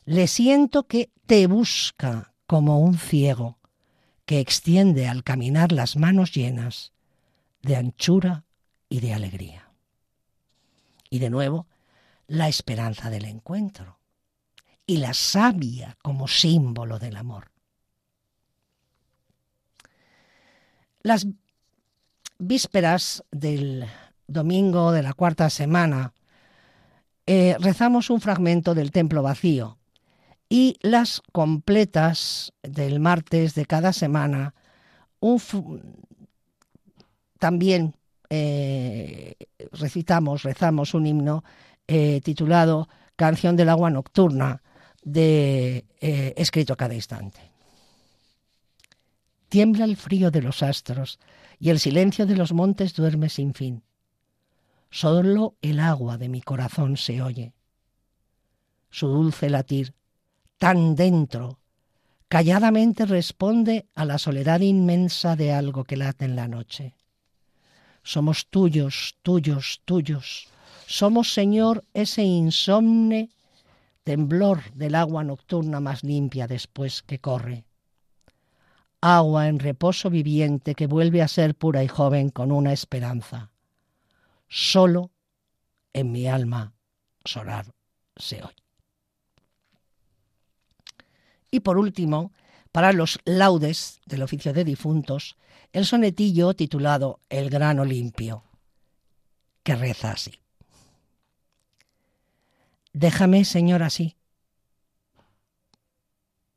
Le 0.05 0.27
siento 0.27 0.87
que 0.87 1.11
te 1.25 1.47
busca 1.47 2.33
como 2.45 2.79
un 2.79 2.97
ciego 2.97 3.59
que 4.25 4.39
extiende 4.39 5.07
al 5.07 5.23
caminar 5.23 5.71
las 5.71 5.95
manos 5.95 6.31
llenas 6.31 6.94
de 7.65 7.75
anchura 7.75 8.45
y 8.89 8.99
de 8.99 9.13
alegría. 9.13 9.71
Y 11.09 11.17
de 11.17 11.31
nuevo, 11.31 11.67
la 12.27 12.47
esperanza 12.47 13.09
del 13.09 13.25
encuentro 13.25 13.99
y 14.85 14.97
la 14.97 15.15
savia 15.15 15.97
como 16.03 16.27
símbolo 16.27 16.99
del 16.99 17.17
amor. 17.17 17.51
Las 21.01 21.25
vísperas 22.37 23.23
del 23.31 23.87
domingo 24.27 24.91
de 24.91 25.01
la 25.01 25.13
cuarta 25.13 25.49
semana 25.49 26.13
eh, 27.25 27.55
rezamos 27.59 28.11
un 28.11 28.21
fragmento 28.21 28.75
del 28.75 28.91
templo 28.91 29.23
vacío 29.23 29.79
y 30.49 30.77
las 30.81 31.23
completas 31.31 32.53
del 32.61 32.99
martes 32.99 33.55
de 33.55 33.65
cada 33.65 33.91
semana 33.91 34.53
también 37.45 37.95
eh, 38.31 39.35
recitamos, 39.71 40.41
rezamos 40.41 40.95
un 40.95 41.05
himno 41.05 41.43
eh, 41.87 42.19
titulado 42.23 42.89
Canción 43.15 43.55
del 43.55 43.69
agua 43.69 43.91
nocturna, 43.91 44.63
de, 45.03 45.85
escrito 46.35 46.73
a 46.73 46.75
cada 46.75 46.95
instante. 46.95 47.39
Tiembla 49.47 49.85
el 49.85 49.95
frío 49.95 50.31
de 50.31 50.41
los 50.41 50.63
astros 50.63 51.19
y 51.59 51.69
el 51.69 51.77
silencio 51.77 52.25
de 52.25 52.35
los 52.35 52.51
montes 52.51 52.95
duerme 52.95 53.29
sin 53.29 53.53
fin. 53.53 53.83
Solo 54.89 55.53
el 55.61 55.79
agua 55.79 56.17
de 56.17 56.29
mi 56.29 56.41
corazón 56.41 56.97
se 56.97 57.21
oye. 57.21 57.53
Su 58.89 59.07
dulce 59.07 59.51
latir, 59.51 59.93
tan 60.57 60.95
dentro, 60.95 61.59
calladamente 62.27 63.05
responde 63.05 63.85
a 63.93 64.03
la 64.03 64.17
soledad 64.17 64.61
inmensa 64.61 65.35
de 65.35 65.53
algo 65.53 65.83
que 65.83 65.95
late 65.95 66.25
en 66.25 66.35
la 66.35 66.47
noche. 66.47 66.95
Somos 68.11 68.47
tuyos, 68.47 69.17
tuyos, 69.21 69.81
tuyos. 69.83 70.47
Somos, 70.87 71.33
Señor, 71.33 71.83
ese 71.93 72.23
insomne 72.23 73.29
temblor 74.03 74.59
del 74.73 74.95
agua 74.95 75.25
nocturna 75.25 75.79
más 75.81 76.03
limpia 76.03 76.47
después 76.47 77.01
que 77.01 77.19
corre 77.19 77.65
agua 79.05 79.47
en 79.47 79.59
reposo 79.59 80.09
viviente 80.09 80.73
que 80.73 80.87
vuelve 80.87 81.21
a 81.21 81.27
ser 81.27 81.53
pura 81.53 81.83
y 81.83 81.87
joven 81.87 82.29
con 82.29 82.51
una 82.51 82.73
esperanza. 82.73 83.51
Solo 84.47 85.11
en 85.93 86.11
mi 86.11 86.27
alma 86.27 86.73
solar 87.23 87.67
se 88.15 88.41
oye. 88.41 88.55
Y 91.51 91.59
por 91.59 91.77
último, 91.77 92.31
para 92.71 92.93
los 92.93 93.19
laudes 93.25 94.01
del 94.07 94.23
oficio 94.23 94.53
de 94.53 94.65
difuntos, 94.65 95.37
el 95.75 95.85
sonetillo 95.85 96.53
titulado 96.53 97.19
El 97.27 97.49
grano 97.49 97.83
limpio, 97.83 98.45
que 99.61 99.75
reza 99.75 100.11
así. 100.11 100.39
Déjame, 102.93 103.43
Señor, 103.43 103.83
así. 103.83 104.15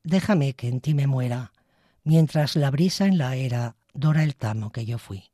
Déjame 0.05 0.53
que 0.53 0.69
en 0.69 0.81
ti 0.81 0.95
me 0.95 1.09
muera 1.09 1.53
mientras 2.05 2.55
la 2.55 2.71
brisa 2.71 3.07
en 3.07 3.19
la 3.19 3.35
era 3.35 3.75
dora 3.93 4.23
el 4.23 4.37
tamo 4.37 4.71
que 4.71 4.87
yo 4.87 4.99
fui. 4.99 5.25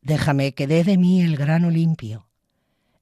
Déjame 0.00 0.54
que 0.54 0.66
dé 0.66 0.82
de 0.82 0.98
mí 0.98 1.22
el 1.22 1.36
grano 1.36 1.70
limpio 1.70 2.26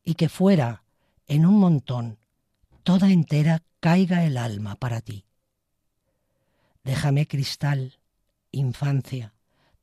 y 0.04 0.12
que 0.12 0.28
fuera, 0.28 0.82
en 1.26 1.46
un 1.46 1.58
montón, 1.58 2.18
toda 2.82 3.10
entera 3.10 3.62
caiga 3.80 4.26
el 4.26 4.36
alma 4.36 4.74
para 4.74 5.00
ti. 5.00 5.24
Déjame 6.84 7.26
cristal, 7.26 7.99
infancia, 8.52 9.34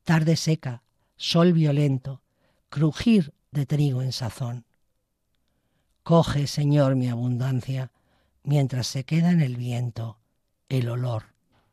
tarde 0.04 0.36
seca, 0.36 0.82
sol 1.16 1.52
violento, 1.52 2.22
crujir 2.68 3.32
de 3.50 3.66
trigo 3.66 4.02
en 4.02 4.12
sazón. 4.12 4.64
Coge, 6.02 6.46
Señor, 6.46 6.96
mi 6.96 7.08
abundancia, 7.08 7.92
mientras 8.42 8.86
se 8.86 9.04
queda 9.04 9.30
en 9.30 9.40
el 9.40 9.56
viento 9.56 10.18
el 10.68 10.88
olor 10.88 11.24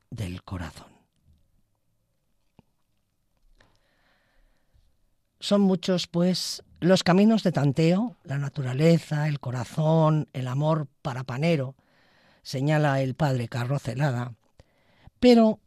del 0.09 0.43
corazón. 0.43 0.87
Son 5.39 5.61
muchos, 5.61 6.07
pues, 6.07 6.63
los 6.79 7.03
caminos 7.03 7.43
de 7.43 7.51
tanteo, 7.51 8.15
la 8.23 8.37
naturaleza, 8.37 9.27
el 9.27 9.39
corazón, 9.39 10.27
el 10.33 10.47
amor 10.47 10.87
para 11.01 11.23
Panero, 11.23 11.75
señala 12.41 13.01
el 13.01 13.15
padre 13.15 13.47
Carro 13.47 13.79
Celada, 13.79 14.33
pero 15.19 15.59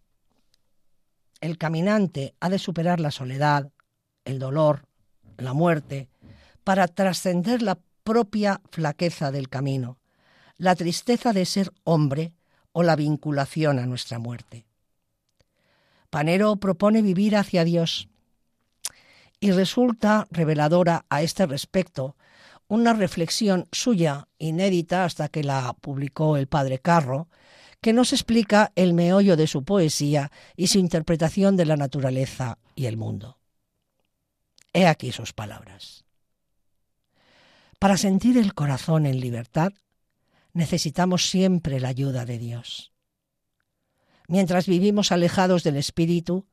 el 1.41 1.59
caminante 1.59 2.35
ha 2.41 2.49
de 2.49 2.59
superar 2.59 3.01
la 3.01 3.11
soledad, 3.11 3.71
el 4.25 4.39
dolor, 4.39 4.87
la 5.37 5.53
muerte, 5.53 6.09
para 6.65 6.89
trascender 6.89 7.63
la 7.63 7.79
propia 8.03 8.61
flaqueza 8.71 9.31
del 9.31 9.49
camino, 9.49 9.99
la 10.57 10.75
tristeza 10.75 11.33
de 11.33 11.47
ser 11.47 11.73
hombre 11.85 12.33
o 12.73 12.83
la 12.83 12.97
vinculación 12.97 13.79
a 13.79 13.87
nuestra 13.87 14.19
muerte. 14.19 14.67
Panero 16.11 16.57
propone 16.57 17.03
vivir 17.03 17.37
hacia 17.37 17.65
Dios 17.65 18.09
y 19.41 19.53
resulta 19.53 20.27
reveladora 20.31 21.05
a 21.09 21.23
este 21.23 21.47
respecto 21.47 22.17
una 22.67 22.93
reflexión 22.93 23.67
suya 23.73 24.29
inédita 24.39 25.05
hasta 25.05 25.29
que 25.29 25.43
la 25.43 25.75
publicó 25.81 26.37
el 26.37 26.49
padre 26.49 26.79
Carro, 26.79 27.29
que 27.81 27.93
nos 27.93 28.13
explica 28.13 28.73
el 28.75 28.95
meollo 28.95 29.37
de 29.37 29.47
su 29.47 29.65
poesía 29.65 30.31
y 30.57 30.69
su 30.69 30.79
interpretación 30.79 31.57
de 31.57 31.67
la 31.67 31.77
naturaleza 31.77 32.59
y 32.75 32.87
el 32.87 32.97
mundo. 32.97 33.39
He 34.73 34.87
aquí 34.87 35.13
sus 35.13 35.33
palabras. 35.33 36.05
Para 37.79 37.97
sentir 37.97 38.37
el 38.37 38.55
corazón 38.55 39.07
en 39.07 39.21
libertad, 39.21 39.73
necesitamos 40.53 41.31
siempre 41.31 41.79
la 41.79 41.89
ayuda 41.89 42.25
de 42.25 42.39
Dios. 42.39 42.93
Mientras 44.27 44.67
vivimos 44.67 45.13
alejados 45.13 45.63
del 45.63 45.77
Espíritu, 45.77 46.47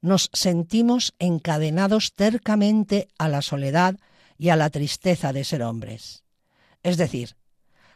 nos 0.00 0.28
sentimos 0.32 1.14
encadenados 1.20 2.12
tercamente 2.14 3.08
a 3.18 3.28
la 3.28 3.40
soledad 3.40 3.96
y 4.36 4.48
a 4.48 4.56
la 4.56 4.68
tristeza 4.68 5.32
de 5.32 5.44
ser 5.44 5.62
hombres. 5.62 6.24
Es 6.82 6.96
decir, 6.96 7.36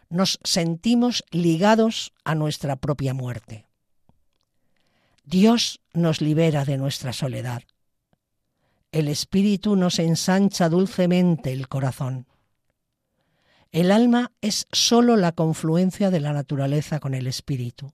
nos 0.08 0.38
sentimos 0.44 1.24
ligados 1.30 2.12
a 2.24 2.34
nuestra 2.34 2.76
propia 2.76 3.14
muerte. 3.14 3.66
Dios 5.24 5.80
nos 5.92 6.20
libera 6.20 6.64
de 6.64 6.78
nuestra 6.78 7.12
soledad. 7.12 7.62
El 8.92 9.08
Espíritu 9.08 9.76
nos 9.76 9.98
ensancha 9.98 10.68
dulcemente 10.68 11.52
el 11.52 11.68
corazón. 11.68 12.26
El 13.72 13.90
alma 13.90 14.32
es 14.40 14.66
sólo 14.72 15.16
la 15.16 15.32
confluencia 15.32 16.10
de 16.10 16.20
la 16.20 16.32
naturaleza 16.32 17.00
con 17.00 17.14
el 17.14 17.26
espíritu. 17.26 17.92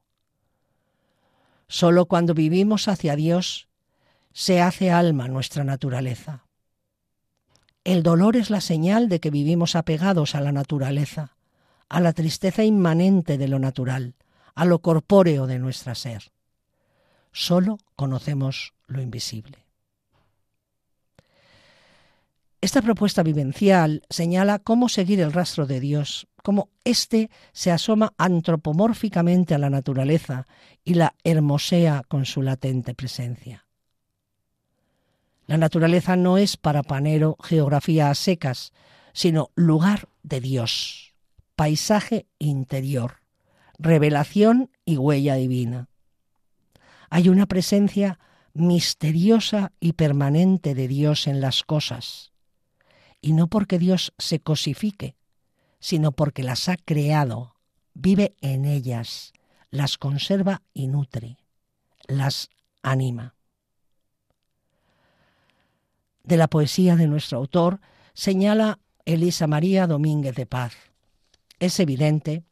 Sólo 1.67 2.07
cuando 2.07 2.35
vivimos 2.35 2.87
hacia 2.87 3.17
Dios 3.17 3.69
se 4.33 4.61
hace 4.61 4.91
alma 4.91 5.29
nuestra 5.29 5.65
naturaleza. 5.65 6.47
El 7.85 8.03
dolor 8.03 8.37
es 8.37 8.51
la 8.51 8.61
señal 8.61 9.09
de 9.09 9.19
que 9.19 9.31
vivimos 9.31 9.75
apegados 9.75 10.35
a 10.35 10.41
la 10.41 10.53
naturaleza, 10.53 11.35
a 11.93 12.01
la 12.01 12.14
tristeza 12.14 12.64
inmanente 12.64 13.36
de 13.36 13.49
lo 13.49 13.59
natural, 13.59 14.14
a 14.55 14.64
lo 14.64 14.78
corpóreo 14.78 15.47
de 15.47 15.59
nuestra 15.59 15.95
ser. 15.95 16.32
Solo 17.32 17.76
conocemos 17.97 18.72
lo 18.86 19.03
invisible. 19.03 19.66
Esta 22.62 22.80
propuesta 22.80 23.22
vivencial 23.22 24.05
señala 24.09 24.59
cómo 24.59 24.88
seguir 24.88 25.20
el 25.20 25.34
rastro 25.34 25.66
de 25.66 25.80
Dios, 25.80 26.28
cómo 26.43 26.70
éste 26.84 27.28
se 27.53 27.70
asoma 27.70 28.14
antropomórficamente 28.16 29.55
a 29.55 29.59
la 29.59 29.68
naturaleza 29.68 30.47
y 30.84 30.95
la 30.95 31.14
hermosea 31.24 32.05
con 32.09 32.24
su 32.24 32.40
latente 32.40 32.95
presencia. 32.95 33.66
La 35.47 35.59
naturaleza 35.59 36.16
no 36.16 36.38
es 36.38 36.57
para 36.57 36.82
Panero 36.82 37.36
geografía 37.43 38.09
a 38.09 38.14
secas, 38.14 38.72
sino 39.12 39.51
lugar 39.57 40.09
de 40.22 40.40
Dios, 40.40 41.12
paisaje 41.57 42.26
interior, 42.38 43.20
revelación 43.78 44.70
y 44.84 44.96
huella 44.96 45.34
divina. 45.34 45.88
Hay 47.11 47.28
una 47.28 47.46
presencia 47.46 48.18
misteriosa 48.55 49.72
y 49.80 49.94
permanente 49.94 50.74
de 50.74 50.88
Dios 50.88 51.26
en 51.26 51.40
las 51.40 51.62
cosas, 51.62 52.32
y 53.20 53.32
no 53.32 53.48
porque 53.48 53.78
Dios 53.78 54.12
se 54.18 54.40
cosifique, 54.40 55.16
sino 55.78 56.12
porque 56.12 56.42
las 56.42 56.68
ha 56.68 56.76
creado, 56.76 57.57
vive 57.94 58.34
en 58.40 58.64
ellas, 58.64 59.32
las 59.70 59.98
conserva 59.98 60.62
y 60.74 60.88
nutre, 60.88 61.38
las 62.07 62.50
anima 62.82 63.34
de 66.24 66.36
la 66.36 66.48
poesía 66.48 66.96
de 66.96 67.07
nuestro 67.07 67.38
autor 67.38 67.80
señala 68.14 68.78
Elisa 69.05 69.46
María 69.46 69.86
Domínguez 69.86 70.34
de 70.34 70.46
Paz. 70.46 70.74
Es 71.59 71.80
evidente 71.80 72.44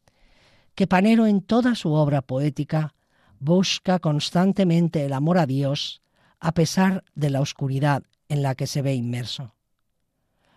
que 0.75 0.87
Panero 0.87 1.27
en 1.27 1.43
toda 1.43 1.75
su 1.75 1.93
obra 1.93 2.23
poética 2.23 2.95
busca 3.39 3.99
constantemente 3.99 5.05
el 5.05 5.13
amor 5.13 5.39
a 5.39 5.47
Dios 5.47 6.03
a 6.39 6.53
pesar 6.53 7.05
de 7.15 7.31
la 7.31 7.41
oscuridad 7.41 8.03
en 8.29 8.43
la 8.43 8.55
que 8.55 8.67
se 8.67 8.83
ve 8.83 8.95
inmerso. 8.95 9.55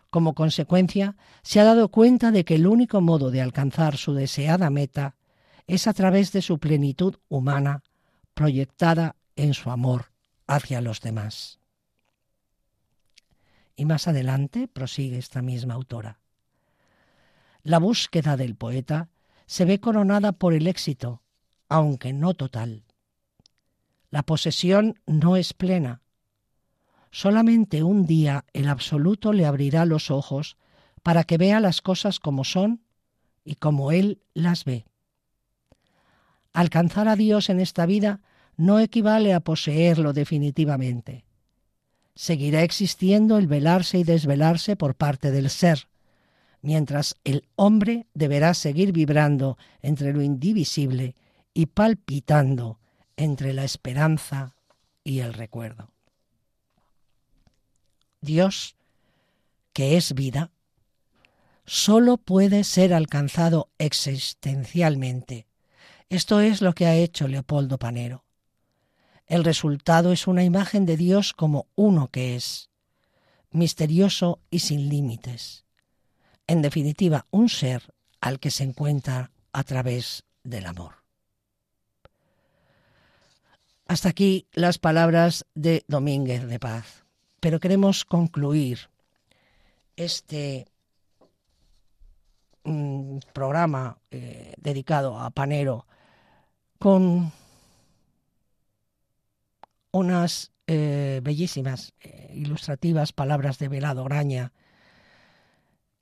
Como 0.10 0.36
consecuencia, 0.36 1.16
se 1.42 1.60
ha 1.60 1.64
dado 1.64 1.90
cuenta 1.90 2.32
de 2.32 2.46
que 2.46 2.56
el 2.56 2.68
único 2.68 3.02
modo 3.02 3.32
de 3.32 3.42
alcanzar 3.42 3.98
su 3.98 4.14
deseada 4.14 4.70
meta 4.70 5.16
es 5.66 5.88
a 5.88 5.94
través 5.94 6.32
de 6.32 6.42
su 6.42 6.60
plenitud 6.60 7.16
humana 7.30 7.82
proyectada 8.34 9.16
en 9.36 9.54
su 9.54 9.72
amor 9.72 10.12
hacia 10.46 10.82
los 10.82 11.02
demás. 11.02 11.60
Y 13.76 13.86
más 13.86 14.08
adelante 14.08 14.68
prosigue 14.68 15.18
esta 15.18 15.42
misma 15.42 15.74
autora. 15.74 16.20
La 17.64 17.80
búsqueda 17.80 18.38
del 18.38 18.56
poeta 18.56 19.10
se 19.46 19.66
ve 19.66 19.80
coronada 19.80 20.34
por 20.34 20.54
el 20.54 20.68
éxito, 20.68 21.22
aunque 21.70 22.14
no 22.14 22.34
total. 22.34 22.84
La 24.10 24.24
posesión 24.24 25.00
no 25.06 25.38
es 25.38 25.54
plena. 25.54 26.02
Solamente 27.12 27.84
un 27.84 28.06
día 28.06 28.46
el 28.54 28.68
absoluto 28.68 29.34
le 29.34 29.46
abrirá 29.46 29.86
los 29.86 30.12
ojos 30.12 30.58
para 31.04 31.24
que 31.24 31.38
vea 31.38 31.60
las 31.60 31.82
cosas 31.82 32.20
como 32.20 32.44
son 32.44 32.84
y 33.44 33.56
como 33.56 33.92
él 33.92 34.22
las 34.34 34.66
ve. 34.66 34.86
Alcanzar 36.54 37.08
a 37.08 37.16
Dios 37.16 37.50
en 37.50 37.60
esta 37.60 37.86
vida 37.86 38.22
no 38.56 38.80
equivale 38.80 39.34
a 39.34 39.40
poseerlo 39.40 40.14
definitivamente 40.14 41.26
seguirá 42.16 42.64
existiendo 42.64 43.38
el 43.38 43.48
velarse 43.48 43.98
y 44.00 44.04
desvelarse 44.04 44.76
por 44.76 44.96
parte 44.96 45.32
del 45.32 45.50
ser, 45.50 45.88
mientras 46.64 47.18
el 47.24 47.46
hombre 47.56 48.08
deberá 48.16 48.56
seguir 48.56 48.94
vibrando 48.94 49.58
entre 49.82 50.14
lo 50.14 50.24
indivisible 50.24 51.14
y 51.54 51.68
palpitando 51.68 52.80
entre 53.18 53.54
la 53.54 53.66
esperanza 53.66 54.56
y 55.04 55.20
el 55.20 55.34
recuerdo. 55.34 55.92
Dios, 58.22 58.76
que 59.74 59.98
es 59.98 60.14
vida, 60.16 60.52
solo 61.66 62.18
puede 62.18 62.64
ser 62.64 62.94
alcanzado 62.94 63.70
existencialmente. 63.78 65.46
Esto 66.10 66.40
es 66.40 66.62
lo 66.62 66.74
que 66.74 66.86
ha 66.86 66.96
hecho 66.96 67.28
Leopoldo 67.28 67.78
Panero. 67.78 68.24
El 69.28 69.44
resultado 69.44 70.14
es 70.14 70.28
una 70.28 70.46
imagen 70.46 70.86
de 70.86 70.96
Dios 70.96 71.34
como 71.34 71.68
uno 71.76 72.10
que 72.10 72.36
es, 72.36 72.70
misterioso 73.52 74.40
y 74.50 74.60
sin 74.60 74.88
límites. 74.88 75.63
En 76.48 76.62
definitiva, 76.62 77.26
un 77.32 77.50
ser 77.50 77.94
al 78.22 78.40
que 78.40 78.52
se 78.52 78.64
encuentra 78.64 79.32
a 79.52 79.64
través 79.64 80.24
del 80.44 80.66
amor. 80.66 81.04
Hasta 83.86 84.10
aquí 84.10 84.48
las 84.54 84.78
palabras 84.78 85.46
de 85.54 85.84
Domínguez 85.88 86.48
de 86.48 86.60
Paz. 86.60 87.06
Pero 87.40 87.60
queremos 87.60 88.06
concluir 88.06 88.90
este 89.98 90.66
mm, 92.64 93.18
programa 93.34 93.98
eh, 94.10 94.54
dedicado 94.58 95.20
a 95.20 95.30
Panero 95.30 95.86
con 96.80 97.32
unas 99.92 100.52
eh, 100.66 101.20
bellísimas, 101.22 101.94
eh, 102.00 102.32
ilustrativas 102.34 103.12
palabras 103.12 103.60
de 103.60 103.68
Velado 103.68 104.06
Graña, 104.06 104.54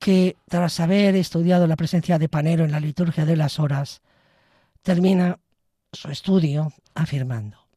que 0.02 0.36
tras 0.49 0.80
haber 0.80 1.16
estudiado 1.16 1.68
la 1.68 1.76
presencia 1.76 2.18
de 2.18 2.28
Panero 2.28 2.66
en 2.66 2.72
la 2.72 2.80
liturgia 2.80 3.24
de 3.24 3.36
las 3.36 3.60
horas, 3.60 4.02
termina 4.82 5.39
su 5.93 6.10
estudio 6.10 6.74
afirmando. 6.95 7.68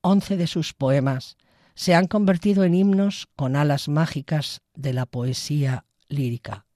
Once 0.00 0.36
de 0.36 0.48
sus 0.48 0.72
poemas 0.72 1.36
se 1.76 1.94
han 1.94 2.08
convertido 2.08 2.64
en 2.64 2.74
himnos 2.74 3.28
con 3.36 3.54
alas 3.54 3.88
mágicas 3.88 4.62
de 4.74 4.92
la 4.92 5.06
poesía 5.06 5.84
lírica, 6.08 6.66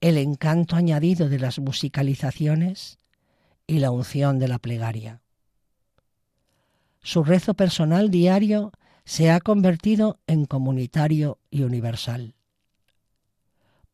el 0.00 0.16
encanto 0.16 0.74
añadido 0.74 1.28
de 1.28 1.40
las 1.40 1.58
musicalizaciones 1.58 2.98
y 3.66 3.80
la 3.80 3.90
unción 3.90 4.38
de 4.38 4.48
la 4.48 4.58
plegaria. 4.58 5.20
Su 7.02 7.22
rezo 7.22 7.52
personal 7.52 8.10
diario 8.10 8.72
se 9.04 9.30
ha 9.30 9.40
convertido 9.40 10.20
en 10.26 10.46
comunitario 10.46 11.38
y 11.50 11.64
universal. 11.64 12.34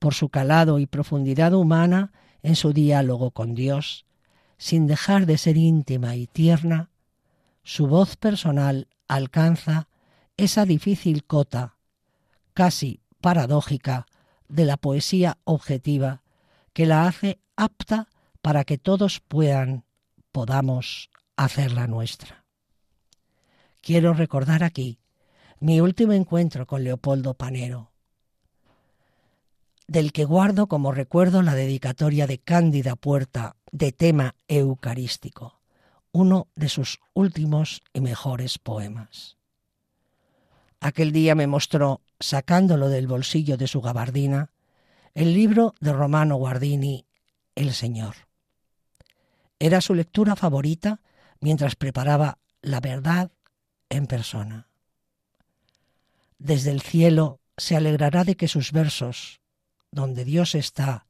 Por 0.05 0.13
su 0.13 0.29
calado 0.29 0.81
y 0.81 0.85
profundidad 0.85 1.55
humana 1.55 2.13
en 2.43 2.57
su 2.57 2.75
diálogo 2.75 3.31
con 3.31 3.55
Dios, 3.55 4.05
sin 4.59 4.87
dejar 4.87 5.25
de 5.25 5.39
ser 5.39 5.57
íntima 5.57 6.15
y 6.15 6.27
tierna, 6.27 6.91
su 7.63 7.87
voz 7.87 8.17
personal 8.17 8.87
alcanza 9.09 9.89
esa 10.37 10.67
difícil 10.67 11.25
cota, 11.25 11.77
casi 12.53 13.01
paradójica, 13.23 14.05
de 14.47 14.67
la 14.67 14.77
poesía 14.77 15.39
objetiva 15.45 16.23
que 16.75 16.85
la 16.85 17.07
hace 17.07 17.41
apta 17.57 18.11
para 18.43 18.65
que 18.65 18.77
todos 18.77 19.21
puedan, 19.21 19.87
podamos 20.33 21.09
hacerla 21.35 21.87
nuestra. 21.87 22.45
Quiero 23.81 24.13
recordar 24.13 24.65
aquí 24.65 24.99
mi 25.61 25.81
último 25.81 26.13
encuentro 26.13 26.67
con 26.67 26.85
Leopoldo 26.85 27.33
Panero, 27.33 27.94
del 29.87 30.13
que 30.13 30.25
guardo 30.25 30.67
como 30.67 30.93
recuerdo 30.93 31.43
la 31.43 31.55
dedicatoria 31.55 32.27
de 32.27 32.39
Cándida 32.39 32.97
Puerta 32.97 33.57
de 33.71 33.93
tema 33.93 34.35
eucarístico, 34.49 35.61
uno 36.13 36.49
de 36.55 36.69
sus 36.69 37.01
últimos 37.13 37.83
y 37.93 38.01
mejores 38.01 38.59
poemas. 38.59 39.37
Aquel 40.81 41.13
día 41.13 41.35
me 41.35 41.47
mostró, 41.47 42.03
sacándolo 42.21 42.89
del 42.89 43.07
bolsillo 43.07 43.57
de 43.57 43.67
su 43.67 43.81
gabardina, 43.81 44.51
el 45.15 45.33
libro 45.33 45.75
de 45.81 45.93
Romano 45.93 46.37
Guardini, 46.37 47.07
El 47.55 47.73
Señor. 47.73 48.15
Era 49.59 49.81
su 49.81 49.95
lectura 49.95 50.37
favorita 50.37 51.01
mientras 51.41 51.77
preparaba 51.77 52.39
La 52.61 52.81
verdad 52.81 53.31
en 53.89 54.07
persona. 54.07 54.69
Desde 56.39 56.71
el 56.71 56.83
cielo 56.83 57.41
se 57.57 57.77
alegrará 57.77 58.25
de 58.25 58.37
que 58.37 58.49
sus 58.49 58.73
versos, 58.73 59.41
donde 59.95 60.25
Dios 60.25 60.57
está 60.57 61.07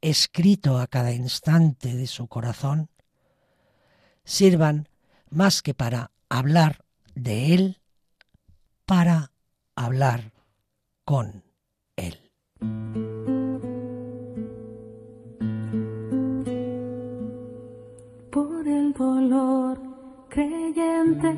escrito 0.00 0.78
a 0.78 0.86
cada 0.86 1.12
instante 1.12 1.94
de 1.96 2.06
su 2.06 2.28
corazón, 2.28 2.88
sirvan 4.24 4.88
más 5.28 5.60
que 5.60 5.74
para 5.74 6.12
hablar 6.28 6.84
de 7.14 7.54
Él, 7.54 7.80
para 8.86 9.32
hablar 9.74 10.32
con 11.04 11.42
Él. 11.96 12.30
Por 18.30 18.68
el 18.68 18.92
dolor 18.92 19.80
creyente 20.28 21.34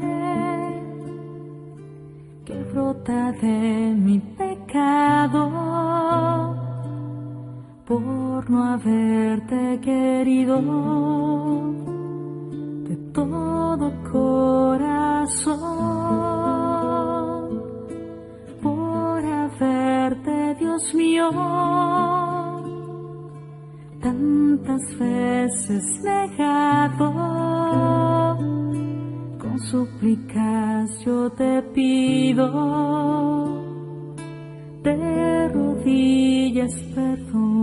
que 2.44 2.62
brota 2.72 3.32
de 3.32 3.94
mi 3.96 4.18
pecado 4.20 5.44
por 7.86 8.48
no 8.50 8.64
haberte 8.64 9.78
querido 9.82 10.56
de 12.88 12.96
todo 13.12 13.92
corazón, 14.10 15.54
por 18.62 19.24
haberte, 19.24 20.54
Dios 20.58 20.94
mío, 20.94 21.30
tantas 24.00 24.98
veces 24.98 25.84
negado. 26.02 27.12
Con 29.38 29.58
súplicas 29.60 31.04
yo 31.04 31.30
te 31.32 31.60
pido 31.74 32.48
de 34.82 35.48
rodillas 35.48 36.74
perdón 36.94 37.53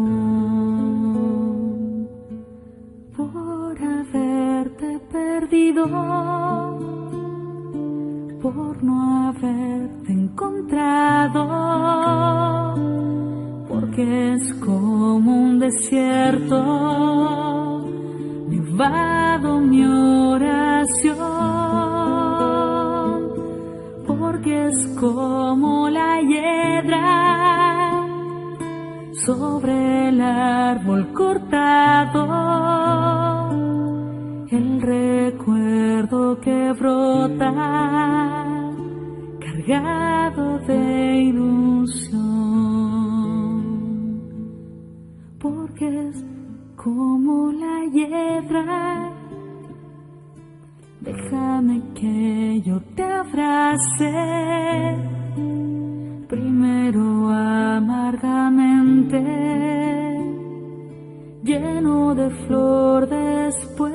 por 8.42 8.84
no 8.84 9.30
haberte 9.30 10.12
encontrado, 10.12 11.46
porque 13.70 14.34
es 14.34 14.54
como 14.56 15.44
un 15.44 15.60
desierto, 15.60 16.58
nevado 18.50 19.62
mi 19.62 19.86
oración, 19.86 21.18
porque 24.06 24.68
es 24.68 24.88
como 25.00 25.88
la 25.90 26.20
hiedra 26.22 27.32
sobre 29.26 30.10
el 30.10 30.20
árbol 30.20 31.14
cortado, 31.14 32.61
que 36.40 36.72
brota, 36.74 37.52
cargado 39.40 40.60
de 40.60 41.22
ilusión, 41.24 42.22
porque 45.40 46.10
es 46.10 46.26
como 46.76 47.52
la 47.52 47.86
hiedra. 47.92 49.12
Déjame 51.02 51.82
que 51.96 52.62
yo 52.66 52.80
te 52.96 53.04
abrace. 53.04 54.12
Primero 56.28 57.30
amargamente, 57.30 59.20
lleno 61.44 62.16
de 62.16 62.30
flor 62.46 63.10
después, 63.10 63.92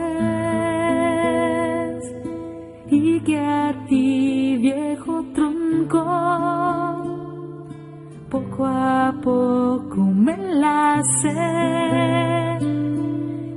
que 3.24 3.38
a 3.38 3.86
ti 3.88 4.57
viejo 4.59 5.24
tronco, 5.34 6.04
poco 8.30 8.66
a 8.66 9.12
poco 9.22 10.00
me 10.24 10.32
enlace, 10.34 11.32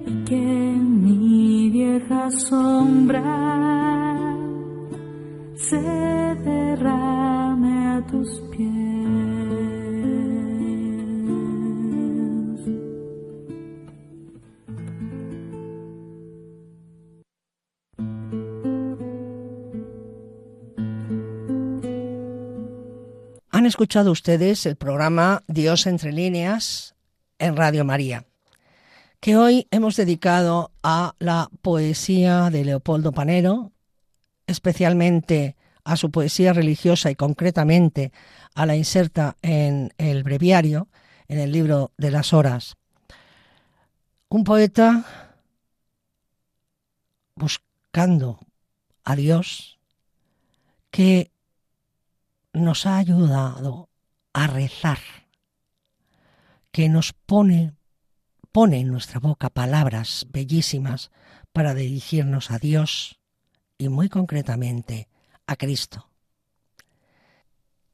y 0.07 0.23
que 0.25 0.45
mi 1.05 1.69
vieja 1.69 2.29
sombra 2.31 3.23
se 5.55 5.81
derrame 6.47 7.73
a 7.97 8.05
tus 8.07 8.29
pies. 8.51 8.68
Han 23.59 23.65
escuchado 23.65 24.13
ustedes 24.13 24.65
el 24.65 24.77
programa 24.77 25.43
Dios 25.49 25.85
entre 25.85 26.13
líneas 26.13 26.95
en 27.39 27.57
Radio 27.57 27.83
María, 27.83 28.25
que 29.19 29.35
hoy 29.35 29.67
hemos 29.69 29.97
dedicado 29.97 30.71
a 30.81 31.13
la 31.19 31.49
poesía 31.61 32.49
de 32.51 32.63
Leopoldo 32.63 33.11
Panero, 33.11 33.73
especialmente 34.47 35.57
a 35.83 35.97
su 35.97 36.09
poesía 36.09 36.53
religiosa 36.53 37.11
y 37.11 37.15
concretamente 37.15 38.13
a 38.55 38.65
la 38.65 38.77
inserta 38.77 39.35
en 39.41 39.93
el 39.97 40.23
breviario, 40.23 40.87
en 41.27 41.39
el 41.39 41.51
libro 41.51 41.91
de 41.97 42.11
las 42.11 42.31
horas. 42.31 42.77
Un 44.29 44.45
poeta 44.45 45.03
buscando 47.35 48.39
a 49.03 49.17
Dios 49.17 49.79
que 50.91 51.33
nos 52.53 52.85
ha 52.85 52.97
ayudado 52.97 53.89
a 54.33 54.47
rezar, 54.47 54.99
que 56.71 56.89
nos 56.89 57.13
pone, 57.13 57.73
pone 58.51 58.79
en 58.79 58.89
nuestra 58.89 59.19
boca 59.19 59.49
palabras 59.49 60.27
bellísimas 60.29 61.11
para 61.53 61.73
dirigirnos 61.73 62.51
a 62.51 62.59
Dios 62.59 63.19
y 63.77 63.89
muy 63.89 64.09
concretamente 64.09 65.07
a 65.47 65.55
Cristo. 65.55 66.09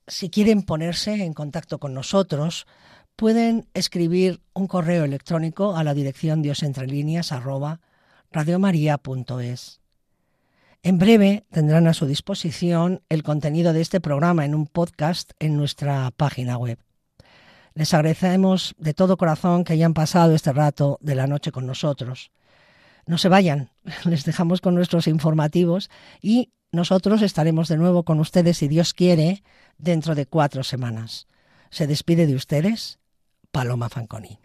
Si 0.08 0.30
quieren 0.30 0.64
ponerse 0.64 1.24
en 1.24 1.34
contacto 1.34 1.80
con 1.80 1.94
nosotros, 1.94 2.68
pueden 3.16 3.68
escribir 3.74 4.42
un 4.54 4.68
correo 4.68 5.04
electrónico 5.04 5.76
a 5.76 5.84
la 5.84 5.94
dirección 5.94 6.42
diosentrelíneas 6.42 7.32
arroba 7.32 7.80
radiomaria.es. 8.32 9.80
En 10.86 11.00
breve 11.00 11.48
tendrán 11.50 11.88
a 11.88 11.96
su 11.96 12.06
disposición 12.06 13.02
el 13.10 13.24
contenido 13.24 13.74
de 13.74 13.82
este 13.82 14.00
programa 14.00 14.46
en 14.46 14.54
un 14.54 14.68
podcast 14.68 15.32
en 15.40 15.58
nuestra 15.58 16.12
página 16.12 16.60
web. 16.60 16.78
Les 17.74 17.92
agradecemos 17.96 18.76
de 18.78 18.94
todo 18.94 19.18
corazón 19.18 19.64
que 19.64 19.74
hayan 19.74 19.96
pasado 19.96 20.36
este 20.36 20.54
rato 20.54 21.00
de 21.02 21.16
la 21.16 21.26
noche 21.26 21.52
con 21.52 21.66
nosotros. 21.66 22.30
No 23.08 23.18
se 23.18 23.30
vayan, 23.30 23.72
les 24.06 24.26
dejamos 24.26 24.62
con 24.62 24.76
nuestros 24.76 25.08
informativos 25.08 25.90
y 26.22 26.52
nosotros 26.72 27.24
estaremos 27.24 27.68
de 27.68 27.78
nuevo 27.78 28.04
con 28.04 28.20
ustedes, 28.20 28.58
si 28.60 28.68
Dios 28.68 28.94
quiere, 28.94 29.42
dentro 29.80 30.14
de 30.14 30.28
cuatro 30.28 30.64
semanas. 30.64 31.26
Se 31.72 31.88
despide 31.88 32.28
de 32.28 32.36
ustedes, 32.36 33.00
Paloma 33.52 33.90
Fanconi. 33.90 34.45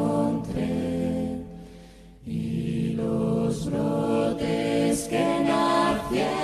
Yeah. 6.11 6.40